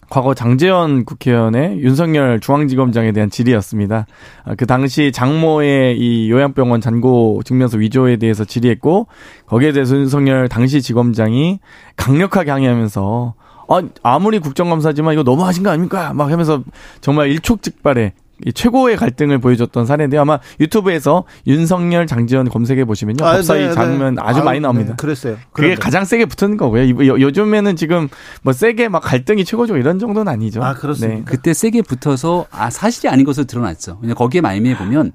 [0.09, 4.05] 과거 장재현 국회의원의 윤석열 중앙지검장에 대한 질의였습니다.
[4.43, 9.07] 아, 그 당시 장모의 이 요양병원 잔고 증명서 위조에 대해서 질의했고
[9.47, 11.61] 거기에 대해서 윤석열 당시 지검장이
[11.95, 13.33] 강력하게 항의하면서
[13.69, 16.13] 아, 아무리 국정감사지만 이거 너무 하신 거 아닙니까?
[16.13, 16.61] 막 하면서
[16.99, 18.11] 정말 일촉즉발의
[18.51, 23.73] 최고의 갈등을 보여줬던 사례인데 아마 유튜브에서 윤석열 장지현 검색해 보시면요 아, 법사위 네, 네.
[23.73, 24.91] 장면 아주 아유, 많이 나옵니다.
[24.91, 25.35] 네, 그랬어요.
[25.51, 25.75] 그게 그런데.
[25.81, 26.83] 가장 세게 붙은 거고요.
[26.83, 28.09] 이- 요- 요 즘에는 지금
[28.41, 30.63] 뭐 세게 막 갈등이 최고죠 이런 정도는 아니죠.
[30.63, 31.19] 아, 그렇습니까?
[31.19, 31.23] 네.
[31.25, 33.99] 그때 세게 붙어서 아 사실이 아닌 것으로 드러났죠.
[34.01, 35.11] 왜냐 거기에 말미에 보면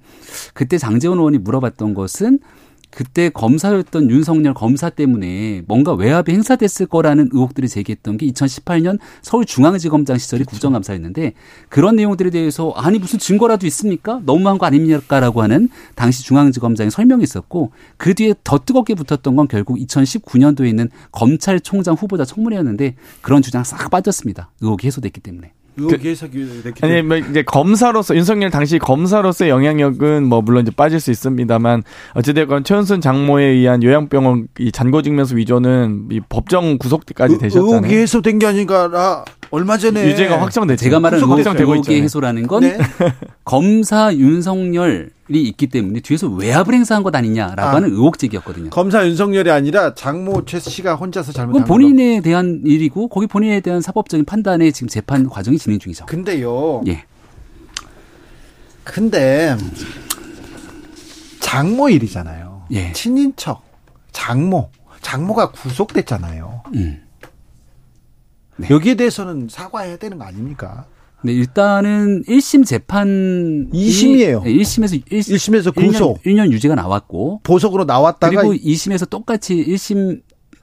[0.54, 2.38] 그때 장재원 의원이 물어봤던 것은
[2.90, 10.44] 그때 검사였던 윤석열 검사 때문에 뭔가 외압이 행사됐을 거라는 의혹들을 제기했던 게 2018년 서울중앙지검장 시절이
[10.44, 11.34] 국정감사였는데
[11.68, 14.20] 그런 내용들에 대해서 아니 무슨 증거라도 있습니까?
[14.24, 19.76] 너무한 거 아닙니까라고 하는 당시 중앙지검장이 설명이 있었고 그 뒤에 더 뜨겁게 붙었던 건 결국
[19.78, 24.50] 2019년도에 있는 검찰총장 후보자 청문회였는데 그런 주장 싹 빠졌습니다.
[24.60, 25.52] 의혹이 해소됐기 때문에.
[26.62, 31.84] 됐기 아니 뭐 이제 검사로서 윤석열 당시 검사로서의 영향력은 뭐 물론 이제 빠질 수 있습니다만
[32.14, 37.70] 어찌됐건 최은순 장모에 의한 요양병원 이 잔고 증명서 위조는 이 법정 구속까지 의- 되셨잖아요.
[37.76, 40.82] 의혹이 해소된 게 아니라 얼마 전에 유죄가 확정됐죠.
[40.84, 42.02] 제가 말한 의혹, 의혹의.
[42.02, 42.78] 해소라는 건 네.
[43.44, 47.74] 검사 윤석열이 있기 때문에 뒤에서 외압을 행사한 것 아니냐라고 아.
[47.74, 48.70] 하는 의혹 제기였거든요.
[48.70, 53.80] 검사 윤석열이 아니라 장모 최 씨가 혼자서 잘못한 그건 본인에 대한 일이고 거기 본인에 대한
[53.80, 56.06] 사법적인 판단에 지금 재판 과정이 진행 중이죠.
[56.06, 56.10] 거.
[56.10, 56.82] 근데요.
[56.88, 57.04] 예.
[58.84, 59.56] 근데
[61.40, 62.64] 장모 일이잖아요.
[62.72, 62.92] 예.
[62.92, 63.62] 친인척
[64.12, 64.70] 장모
[65.02, 66.62] 장모가 구속됐잖아요.
[66.74, 67.02] 음.
[68.56, 68.68] 네.
[68.70, 70.86] 여기에 대해서는 사과해야 되는 거 아닙니까?
[71.22, 74.42] 네, 일단은 1심 재판 이심이에요.
[74.42, 80.20] 1심에서 1, 1심에서 구속 1년, 1년 유죄가 나왔고 보석으로 나왔다가 그리고 2심에서 똑같이 1심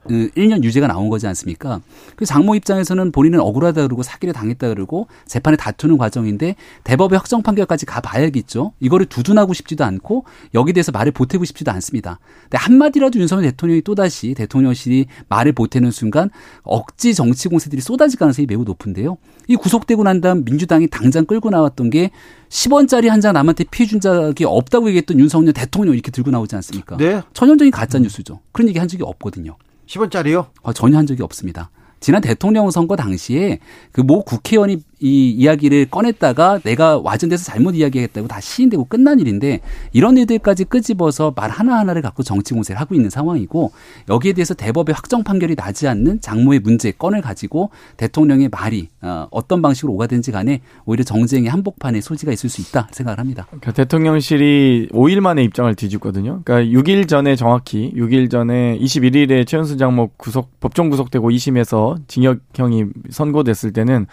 [0.08, 1.80] 1년 유죄가 나온 거지 않습니까?
[2.16, 7.84] 그 장모 입장에서는 본인은 억울하다 그러고 사기를 당했다 그러고 재판에 다투는 과정인데 대법의 확정 판결까지
[7.84, 8.72] 가봐야겠죠.
[8.80, 12.18] 이거를 두둔하고 싶지도 않고 여기 대해서 말을 보태고 싶지도 않습니다.
[12.44, 16.30] 근데 한마디라도 윤석열 대통령이 또다시 대통령실이 말을 보태는 순간
[16.62, 19.18] 억지 정치 공세들이 쏟아질 가능성이 매우 높은데요.
[19.48, 22.10] 이 구속되고 난 다음 민주당이 당장 끌고 나왔던 게
[22.48, 26.96] 10원짜리 한 장 남한테 피해 준 적이 없다고 얘기했던 윤석열 대통령 이렇게 들고 나오지 않습니까?
[26.96, 27.22] 네.
[27.32, 28.40] 전형적인 가짜 뉴스죠.
[28.52, 29.56] 그런 얘기 한 적이 없거든요.
[29.86, 30.48] 10원짜리요?
[30.62, 31.70] 어, 전혀 한 적이 없습니다.
[32.00, 33.58] 지난 대통령 선거 당시에
[33.92, 39.60] 그 모 국회의원이 이 이야기를 꺼냈다가 내가 와전 데서 잘못 이야기했다고 다 시인되고 끝난 일인데
[39.92, 43.72] 이런 일들까지 끄집어서 말 하나하나를 갖고 정치 공세를 하고 있는 상황이고
[44.08, 49.60] 여기에 대해서 대법의 확정 판결이 나지 않는 장모의 문제 건을 가지고 대통령의 말이 어, 어떤
[49.60, 53.46] 방식으로 오가든지 간에 오히려 정쟁의 한복판에 소지가 있을 수 있다 생각을 합니다.
[53.48, 56.40] 그러니까 대통령실이 5일 만에 입장을 뒤집거든요.
[56.44, 63.72] 그러니까 6일 전에 정확히 6일 전에 21일에 최은수 장모 구속 법정 구속되고 2심에서 징역형이 선고됐을
[63.72, 64.06] 때는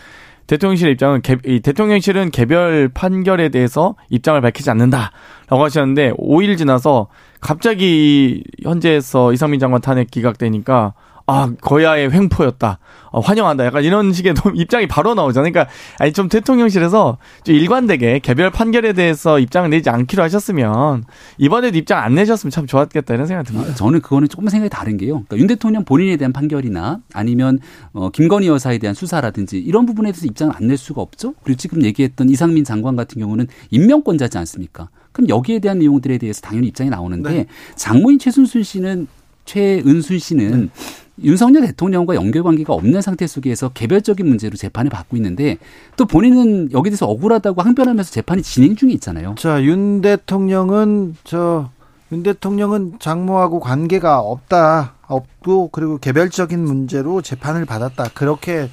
[0.48, 7.08] 대통령실 입장은 개, 이 대통령실은 개별 판결에 대해서 입장을 밝히지 않는다라고 하셨는데 5일 지나서
[7.40, 10.94] 갑자기 현재에서 이상민 장관 탄핵 기각되니까
[11.26, 12.80] 아 거야의 횡포였다.
[13.12, 13.66] 어, 환영한다.
[13.66, 15.52] 약간 이런 식의 좀 입장이 바로 나오잖아요.
[15.52, 21.06] 그러니까 아니 좀 대통령실에서 좀 일관되게 개별 판결에 대해서 입장을 내지 않기로 하셨으면
[21.38, 23.72] 이번에도 입장 안 내셨으면 참 좋았겠다 이런 생각이 듭니다.
[23.72, 25.24] 아, 저는 그거는 조금 생각이 다른 게요.
[25.28, 27.60] 그러니까 윤 대통령 본인에 대한 판결이나 아니면
[27.94, 31.34] 어, 김건희 여사에 대한 수사라든지 이런 부분에 대해서 입장을 안 낼 수가 없죠.
[31.44, 34.88] 그리고 지금 얘기했던 이상민 장관 같은 경우는 임명권자지 않습니까?
[35.12, 37.46] 그럼 여기에 대한 내용들에 대해서 당연히 입장이 나오는데 네.
[37.76, 39.08] 장모인 최순순 씨는
[39.46, 40.70] 최은순 씨는
[41.22, 45.58] 윤석열 대통령과 연결 관계가 없는 상태 속에서 개별적인 문제로 재판을 받고 있는데
[45.96, 49.36] 또 본인은 여기 대해서 억울하다고 항변하면서 재판이 진행 중에 있잖아요.
[49.38, 51.70] 자, 윤 대통령은 저
[52.14, 54.94] 윤 대통령은 장모하고 관계가 없다.
[55.08, 58.10] 없고 그리고 개별적인 문제로 재판을 받았다.
[58.14, 58.70] 그렇게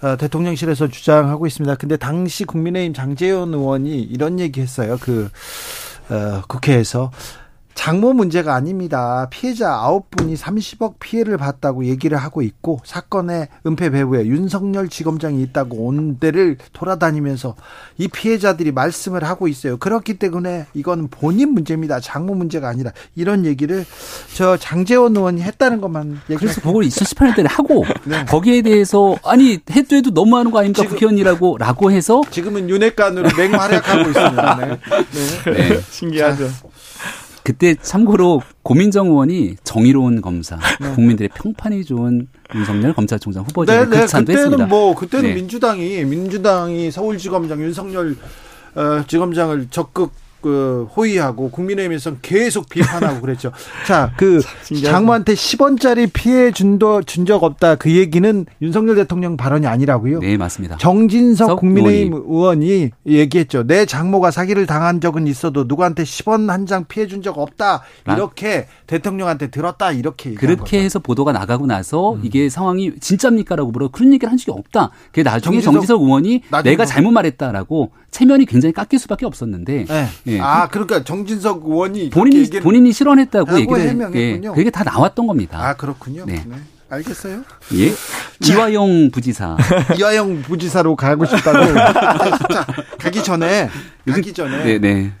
[0.00, 1.74] 어, 대통령실에서 주장하고 있습니다.
[1.76, 4.96] 근데 당시 국민의힘 장재현 의원이 이런 얘기했어요.
[5.00, 5.28] 그
[6.08, 7.10] 어, 국회에서
[7.78, 9.28] 장모 문제가 아닙니다.
[9.30, 15.86] 피해자 아홉 분이 30억 피해를 봤다고 얘기를 하고 있고 사건의 은폐 배후에 윤석열 지검장이 있다고
[15.86, 17.54] 온 데를 돌아다니면서
[17.96, 19.76] 이 피해자들이 말씀을 하고 있어요.
[19.76, 22.00] 그렇기 때문에 이건 본인 문제입니다.
[22.00, 23.86] 장모 문제가 아니라 이런 얘기를
[24.34, 28.24] 저 장재원 의원이 했다는 것만 그래서 그걸 2018년도에 하고 네.
[28.24, 34.00] 거기에 대해서 아니 해도 해도 너무하는 거 아닙니까 지금- 국회의원이라고 라고 해서 지금은 윤핵관으로 맹활약하고
[34.08, 34.56] 있습니다.
[34.56, 34.66] 네.
[35.44, 35.52] 네.
[35.70, 35.80] 네.
[35.90, 36.48] 신기하죠.
[37.48, 40.92] 그때 참고로 고민정 의원이 정의로운 검사, 네.
[40.92, 44.00] 국민들의 평판이 좋은 윤석열 검찰총장 네, 후보자를 네.
[44.00, 44.50] 극찬도 했습니다.
[44.50, 45.34] 그때는 뭐 그때는 네.
[45.34, 48.16] 민주당이 민주당이 서울지검장 윤석열
[48.74, 53.52] 어, 지검장을 적극 그 호의하고 국민의힘에서는 계속 비판하고 그랬죠.
[53.86, 54.40] 자, 그
[54.84, 57.74] 장모한테 10원짜리 피해 준도 준 적 없다.
[57.74, 60.20] 그 얘기는 윤석열 대통령 발언이 아니라고요.
[60.20, 60.78] 네, 맞습니다.
[60.78, 62.26] 정진석 국민의힘 의원이.
[62.68, 63.66] 의원이 얘기했죠.
[63.66, 67.82] 내 장모가 사기를 당한 적은 있어도 누구한테 10원 한 장 피해 준 적 없다.
[68.08, 68.72] 이렇게 아.
[68.86, 69.90] 대통령한테 들었다.
[69.92, 72.20] 이렇게 그렇게 해서 보도가 나가고 나서 음.
[72.22, 74.90] 이게 상황이 진짜입니까라고 물어 그런 얘기를 한 적이 없다.
[75.06, 79.84] 그게 나중에 정진석, 정진석 의원이 내가 잘못 말했다라고 체면이 굉장히 깎일 수밖에 없었는데.
[79.86, 80.06] 네.
[80.28, 80.40] 예.
[80.40, 84.50] 아 그러니까 정진석 의원이 본인이 본인이 실언했다고 얘기를 해명했군요.
[84.50, 84.54] 예.
[84.54, 85.58] 그게 다 나왔던 겁니다.
[85.60, 86.24] 아 그렇군요.
[86.26, 86.44] 네.
[86.46, 86.56] 네.
[86.90, 87.42] 알겠어요?
[87.74, 87.92] 예.
[88.46, 89.56] 이화영 부지사.
[89.98, 91.74] 이화영 부지사로 가고 싶다고.
[92.50, 92.66] 자,
[92.98, 93.68] 가기 전에
[94.08, 94.64] 가기 전에.
[94.64, 95.12] 네, 네.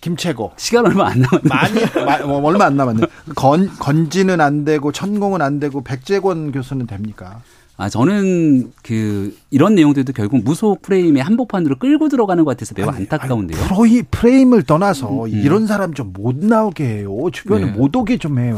[0.00, 0.52] 김채고.
[0.56, 1.48] 시간 얼마 안 남았네.
[1.48, 3.06] 많이 뭐, 얼마 안 남았네.
[3.34, 7.40] 건 건지는 안 되고 천공은 안 되고 백재권 교수는 됩니까?
[7.80, 12.98] 아, 저는 그 이런 내용들도 결국 무속 프레임의 한복판으로 끌고 들어가는 것 같아서 매우 아니,
[12.98, 13.60] 안타까운데요.
[13.70, 15.40] 아니, 프레임을 떠나서 음, 음.
[15.44, 17.16] 이런 사람 좀 못 나오게 해요.
[17.32, 17.70] 주변에 네.
[17.72, 18.56] 못 오게 좀 해요.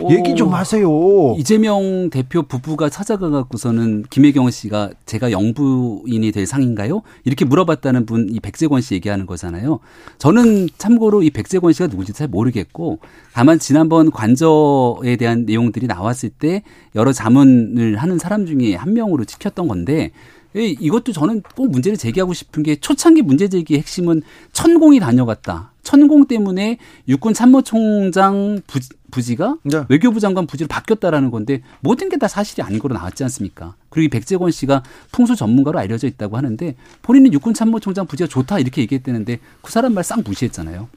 [0.00, 0.88] 오, 얘기 좀 하세요.
[1.38, 7.02] 이재명 대표 부부가 찾아가 갖고서는 김혜경 씨가 제가 영부인이 될 상인가요?
[7.24, 9.78] 이렇게 물어봤다는 분 이 백재권 씨 얘기하는 거잖아요.
[10.18, 12.98] 저는 참고로 이 백재권 씨가 누군지 잘 모르겠고
[13.32, 16.62] 다만 지난번 관저에 대한 내용들이 나왔을 때
[16.96, 20.10] 여러 자문을 하는 사람 중에 한 명으로 찍혔던 건데
[20.54, 25.72] 이것도 저는 꼭 문제를 제기하고 싶은 게 초창기 문제 제기의 핵심은 천공이 다녀갔다.
[25.82, 26.78] 천공 때문에
[27.08, 29.84] 육군 참모총장 부, 지 가 네.
[29.88, 33.74] 외교부 장관 부지로 바뀌었다라는 건데 모든 게 다 사실이 아닌 거로 나왔지 않습니까?
[33.90, 34.82] 그리고 백재권 씨가
[35.12, 40.02] 풍수 전문가로 알려져 있다고 하는데 본인은 육군 참모총장 부지가 좋다 이렇게 얘기했다는데 그 사람 말
[40.04, 40.88] 싹 무시했잖아요.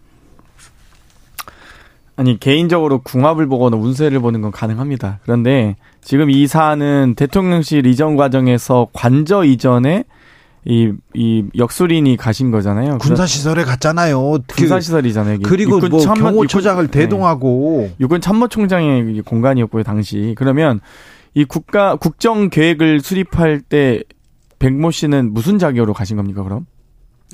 [2.20, 5.20] 아니 개인적으로 궁합을 보거나 운세를 보는 건 가능합니다.
[5.24, 10.04] 그런데 지금 이 사안은 대통령실 이전 과정에서 관저 이전에
[10.66, 12.98] 이, 이 역술인이 가신 거잖아요.
[12.98, 14.40] 군사 시설에 갔잖아요.
[14.50, 15.40] 그 군사 시설이잖아요.
[15.44, 17.88] 그리고 뭐 참모, 경호처장을 육군, 대동하고.
[17.88, 17.96] 네.
[18.02, 20.36] 육군 참모총장의 공간이었고요, 당시.
[20.38, 20.82] 그러면
[21.36, 24.04] 이 국가, 국정 계획을 수립할 때
[24.60, 26.66] 백모 씨는 무슨 자격으로 가신 겁니까, 그럼?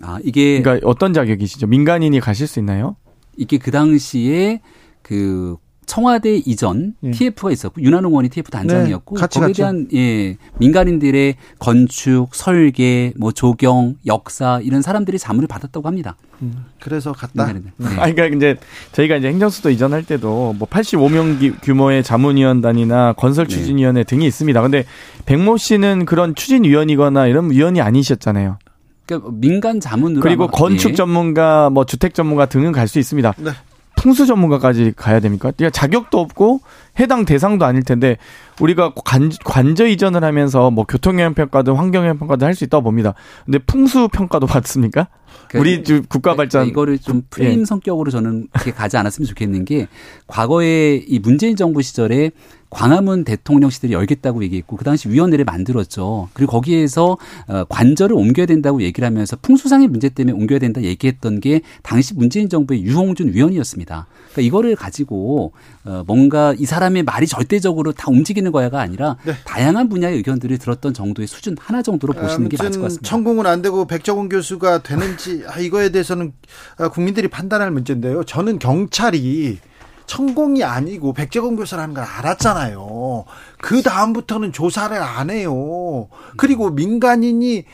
[0.04, 0.62] 아, 이게.
[0.62, 1.66] 그러니까 어떤 자격이시죠?
[1.66, 2.98] 민간인이 가실 수 있나요?
[3.38, 4.62] 이게 그 당시에
[5.02, 7.12] 그 청와대 이전 예.
[7.12, 9.54] TF가 있었고 윤한홍 의원이 TF 단장이었고 네, 거기에 갔죠.
[9.54, 16.18] 대한 예 민간인들의 건축, 설계, 뭐 조경, 역사 이런 사람들이 자문을 받았다고 합니다.
[16.42, 17.54] 음, 그래서 갔다.
[17.54, 17.62] 네.
[17.98, 18.58] 아니 그러니까 이제
[18.92, 24.04] 저희가 이제 행정수도 이전할 때도 뭐 85명 규모의 자문위원단이나 건설추진위원회 네.
[24.04, 24.62] 등이 있습니다.
[24.62, 24.86] 근데
[25.26, 28.58] 백모 씨는 그런 추진위원이거나 이런 위원이 아니셨잖아요.
[29.06, 30.95] 그러니까 민간 자문으로 그리고 건축 예.
[30.95, 33.34] 전문가, 뭐 주택 전문가 등은 갈 수 있습니다.
[33.38, 33.51] 네.
[33.97, 35.51] 풍수 전문가까지 가야 됩니까?
[35.56, 36.60] 그러니까 자격도 없고
[36.99, 38.18] 해당 대상도 아닐 텐데
[38.60, 43.14] 우리가 관, 관저 이전을 하면서 뭐 교통영향 평가든 환경영향 평가든 할 수 있다고 봅니다.
[43.45, 45.08] 근데 풍수 평가도 받습니까?
[45.47, 47.66] 그러니까 우리 국가 발전 이거를 좀 프레임 예.
[47.66, 49.88] 성격으로 저는 그렇게 가지 않았으면 좋겠는 게
[50.28, 52.32] 과거에 이 문재인 정부 시절에
[52.76, 56.28] 광화문 대통령 시대를 열겠다고 얘기했고 그 당시 위원회를 만들었죠.
[56.34, 57.17] 그리고 거기에서
[57.47, 62.49] 어, 관절을 옮겨야 된다고 얘기를 하면서 풍수상의 문제 때문에 옮겨야 된다 얘기했던 게 당시 문재인
[62.49, 64.07] 정부의 유홍준 위원이었습니다.
[64.34, 65.53] 그러니까 이거를 가지고
[65.86, 69.36] 어, 뭔가 이 사람의 말이 절대적으로 다 움직이는 거야가 아니라 네.
[69.45, 73.09] 다양한 분야의 의견들을 들었던 정도의 수준 하나 정도로 보시는 게 맞을 것 같습니다.
[73.09, 76.34] 천공은 안 되고 백정훈 교수가 되는지 아, 이거에 대해서는
[76.78, 78.26] 아, 국민들이 판단할 문제인데요.
[78.26, 79.59] 저는 경찰이
[80.08, 83.26] 천공이 아니고 백제공 교사라는 걸 알았잖아요.
[83.62, 86.08] 그 다음부터는 조사를 안 해요.
[86.38, 87.66] 그리고 민간인이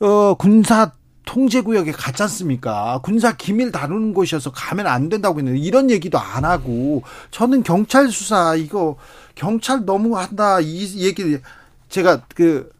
[0.00, 0.92] 어 군사
[1.24, 3.00] 통제구역에 갔지 않습니까?
[3.02, 8.56] 군사 기밀 다루는 곳이어서 가면 안 된다고 했는데 이런 얘기도 안 하고 저는 경찰 수사
[8.56, 8.96] 이거
[9.34, 11.38] 경찰 너무 한다 이 얘기
[11.88, 12.70] 제가 그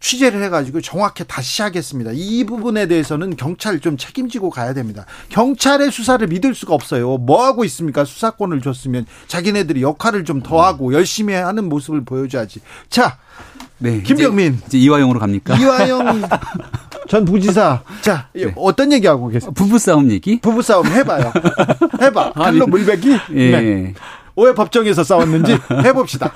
[0.00, 2.10] 취재를 해가지고 정확히 다시 하겠습니다.
[2.14, 5.04] 이 부분에 대해서는 경찰 좀 책임지고 가야 됩니다.
[5.28, 7.18] 경찰의 수사를 믿을 수가 없어요.
[7.18, 8.04] 뭐 하고 있습니까?
[8.04, 12.60] 수사권을 줬으면 자기네들이 역할을 좀 더 하고 열심히 하는 모습을 보여줘야지.
[12.88, 13.18] 자,
[13.76, 15.54] 네, 김병민 이제, 이제 이화영으로 갑니까?
[15.56, 16.22] 이화영
[17.08, 17.82] 전 부지사.
[18.00, 18.52] 자, 네.
[18.56, 19.50] 어떤 얘기하고 계세요?
[19.52, 20.40] 부부싸움 얘기?
[20.40, 21.30] 부부싸움 해봐요.
[22.00, 22.32] 해봐.
[22.36, 23.18] 칼로 물베기?
[23.34, 23.50] 예.
[23.50, 23.94] 네.
[24.36, 25.52] 왜 법정에서 싸웠는지
[25.84, 26.32] 해봅시다.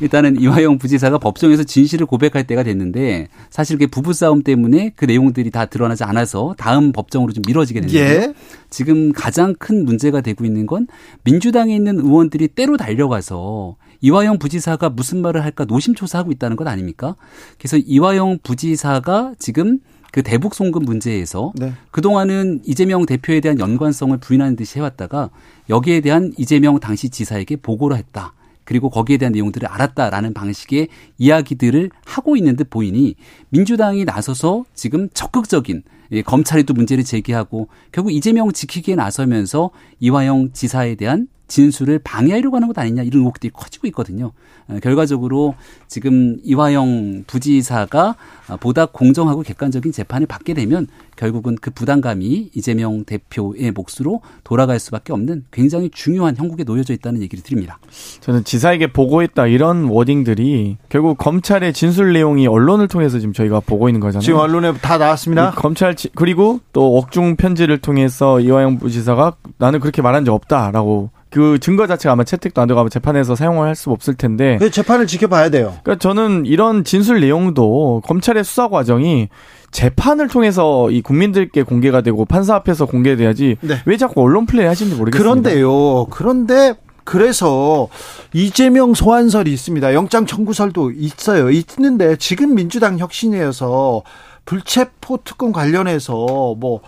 [0.00, 5.66] 일단은 이화영 부지사가 법정에서 진실을 고백할 때가 됐는데 사실 그 부부싸움 때문에 그 내용들이 다
[5.66, 8.34] 드러나지 않아서 다음 법정으로 좀 미뤄지게 됐는데 예.
[8.70, 10.86] 지금 가장 큰 문제가 되고 있는 건
[11.24, 17.14] 민주당에 있는 의원들이 때로 달려가서 이화영 부지사가 무슨 말을 할까 노심초사하고 있다는 것 아닙니까?
[17.58, 19.78] 그래서 이화영 부지사가 지금
[20.12, 21.72] 그 대북 송금 문제에서 네.
[21.90, 25.30] 그동안은 이재명 대표에 대한 연관성을 부인하는 듯이 해왔다가
[25.70, 28.34] 여기에 대한 이재명 당시 지사에게 보고를 했다.
[28.64, 30.88] 그리고 거기에 대한 내용들을 알았다라는 방식의
[31.18, 33.16] 이야기들을 하고 있는 듯 보이니
[33.48, 35.82] 민주당이 나서서 지금 적극적인
[36.12, 42.66] 예, 검찰이 또 문제를 제기하고 결국 이재명 지키기에 나서면서 이화영 지사에 대한 진술을 방해하려고 하는
[42.66, 44.32] 것 아니냐 이런 의혹들이 커지고 있거든요.
[44.68, 45.54] 어, 결과적으로
[45.86, 48.16] 지금 이화영 부지사가
[48.60, 55.44] 보다 공정하고 객관적인 재판을 받게 되면 결국은 그 부담감이 이재명 대표의 몫으로 돌아갈 수밖에 없는
[55.50, 57.78] 굉장히 중요한 형국에 놓여져 있다는 얘기를 드립니다.
[58.20, 64.00] 저는 지사에게 보고했다 이런 워딩들이 결국 검찰의 진술 내용이 언론을 통해서 지금 저희가 보고 있는
[64.00, 64.24] 거잖아요.
[64.24, 65.50] 지금 언론에 다 나왔습니다.
[65.50, 71.86] 검찰 그리고 또 억중 편지를 통해서 이화영 부지사가 나는 그렇게 말한 적 없다라고 그 증거
[71.86, 74.58] 자체가 아마 채택도 안 되고 아마 재판에서 사용을 할 수 없을 텐데.
[74.60, 75.74] 그 재판을 지켜봐야 돼요.
[75.82, 79.28] 그러니까 저는 이런 진술 내용도 검찰의 수사 과정이
[79.70, 83.76] 재판을 통해서 이 국민들께 공개가 되고 판사 앞에서 공개돼야지 네.
[83.86, 85.18] 왜 자꾸 언론 플레이 하시는지 모르겠습니다.
[85.42, 86.06] 그런데요.
[86.10, 86.74] 그런데
[87.04, 87.88] 그래서
[88.34, 89.94] 이재명 소환설이 있습니다.
[89.94, 91.50] 영장 청구설도 있어요.
[91.50, 94.02] 있는데 지금 민주당 혁신이어서
[94.44, 96.14] 불체포 특권 관련해서
[96.58, 96.80] 뭐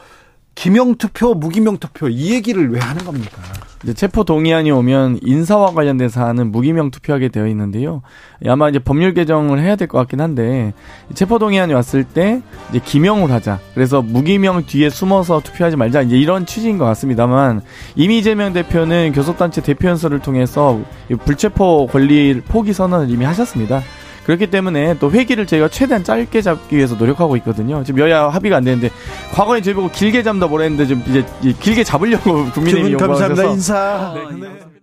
[0.54, 3.42] 기명 투표, 무기명 투표 이 얘기를 왜 하는 겁니까?
[3.82, 8.00] 이제 체포 동의안이 오면 인사와 관련된 사안은 무기명 투표하게 되어 있는데요.
[8.46, 10.72] 아마 이제 법률 개정을 해야 될 것 같긴 한데
[11.12, 12.40] 체포 동의안이 왔을 때
[12.70, 13.58] 이제 기명을 하자.
[13.74, 16.00] 그래서 무기명 뒤에 숨어서 투표하지 말자.
[16.02, 17.60] 이제 이런 취지인 것 같습니다만
[17.96, 20.80] 이미 이재명 대표는 교섭단체 대표 연설을 통해서
[21.26, 23.82] 불체포 권리 포기 선언을 이미 하셨습니다.
[24.24, 27.84] 그렇기 때문에 또 회기를 저희가 최대한 짧게 잡기 위해서 노력하고 있거든요.
[27.84, 28.90] 지금 여야 합의가 안 되는데
[29.32, 31.24] 과거에 저희 보고 길게 잡다 뭐라 했는데 좀 이제
[31.60, 33.44] 길게 잡으려고 국민의힘이 감사합니다.
[33.44, 34.14] 인사.
[34.14, 34.73] 네,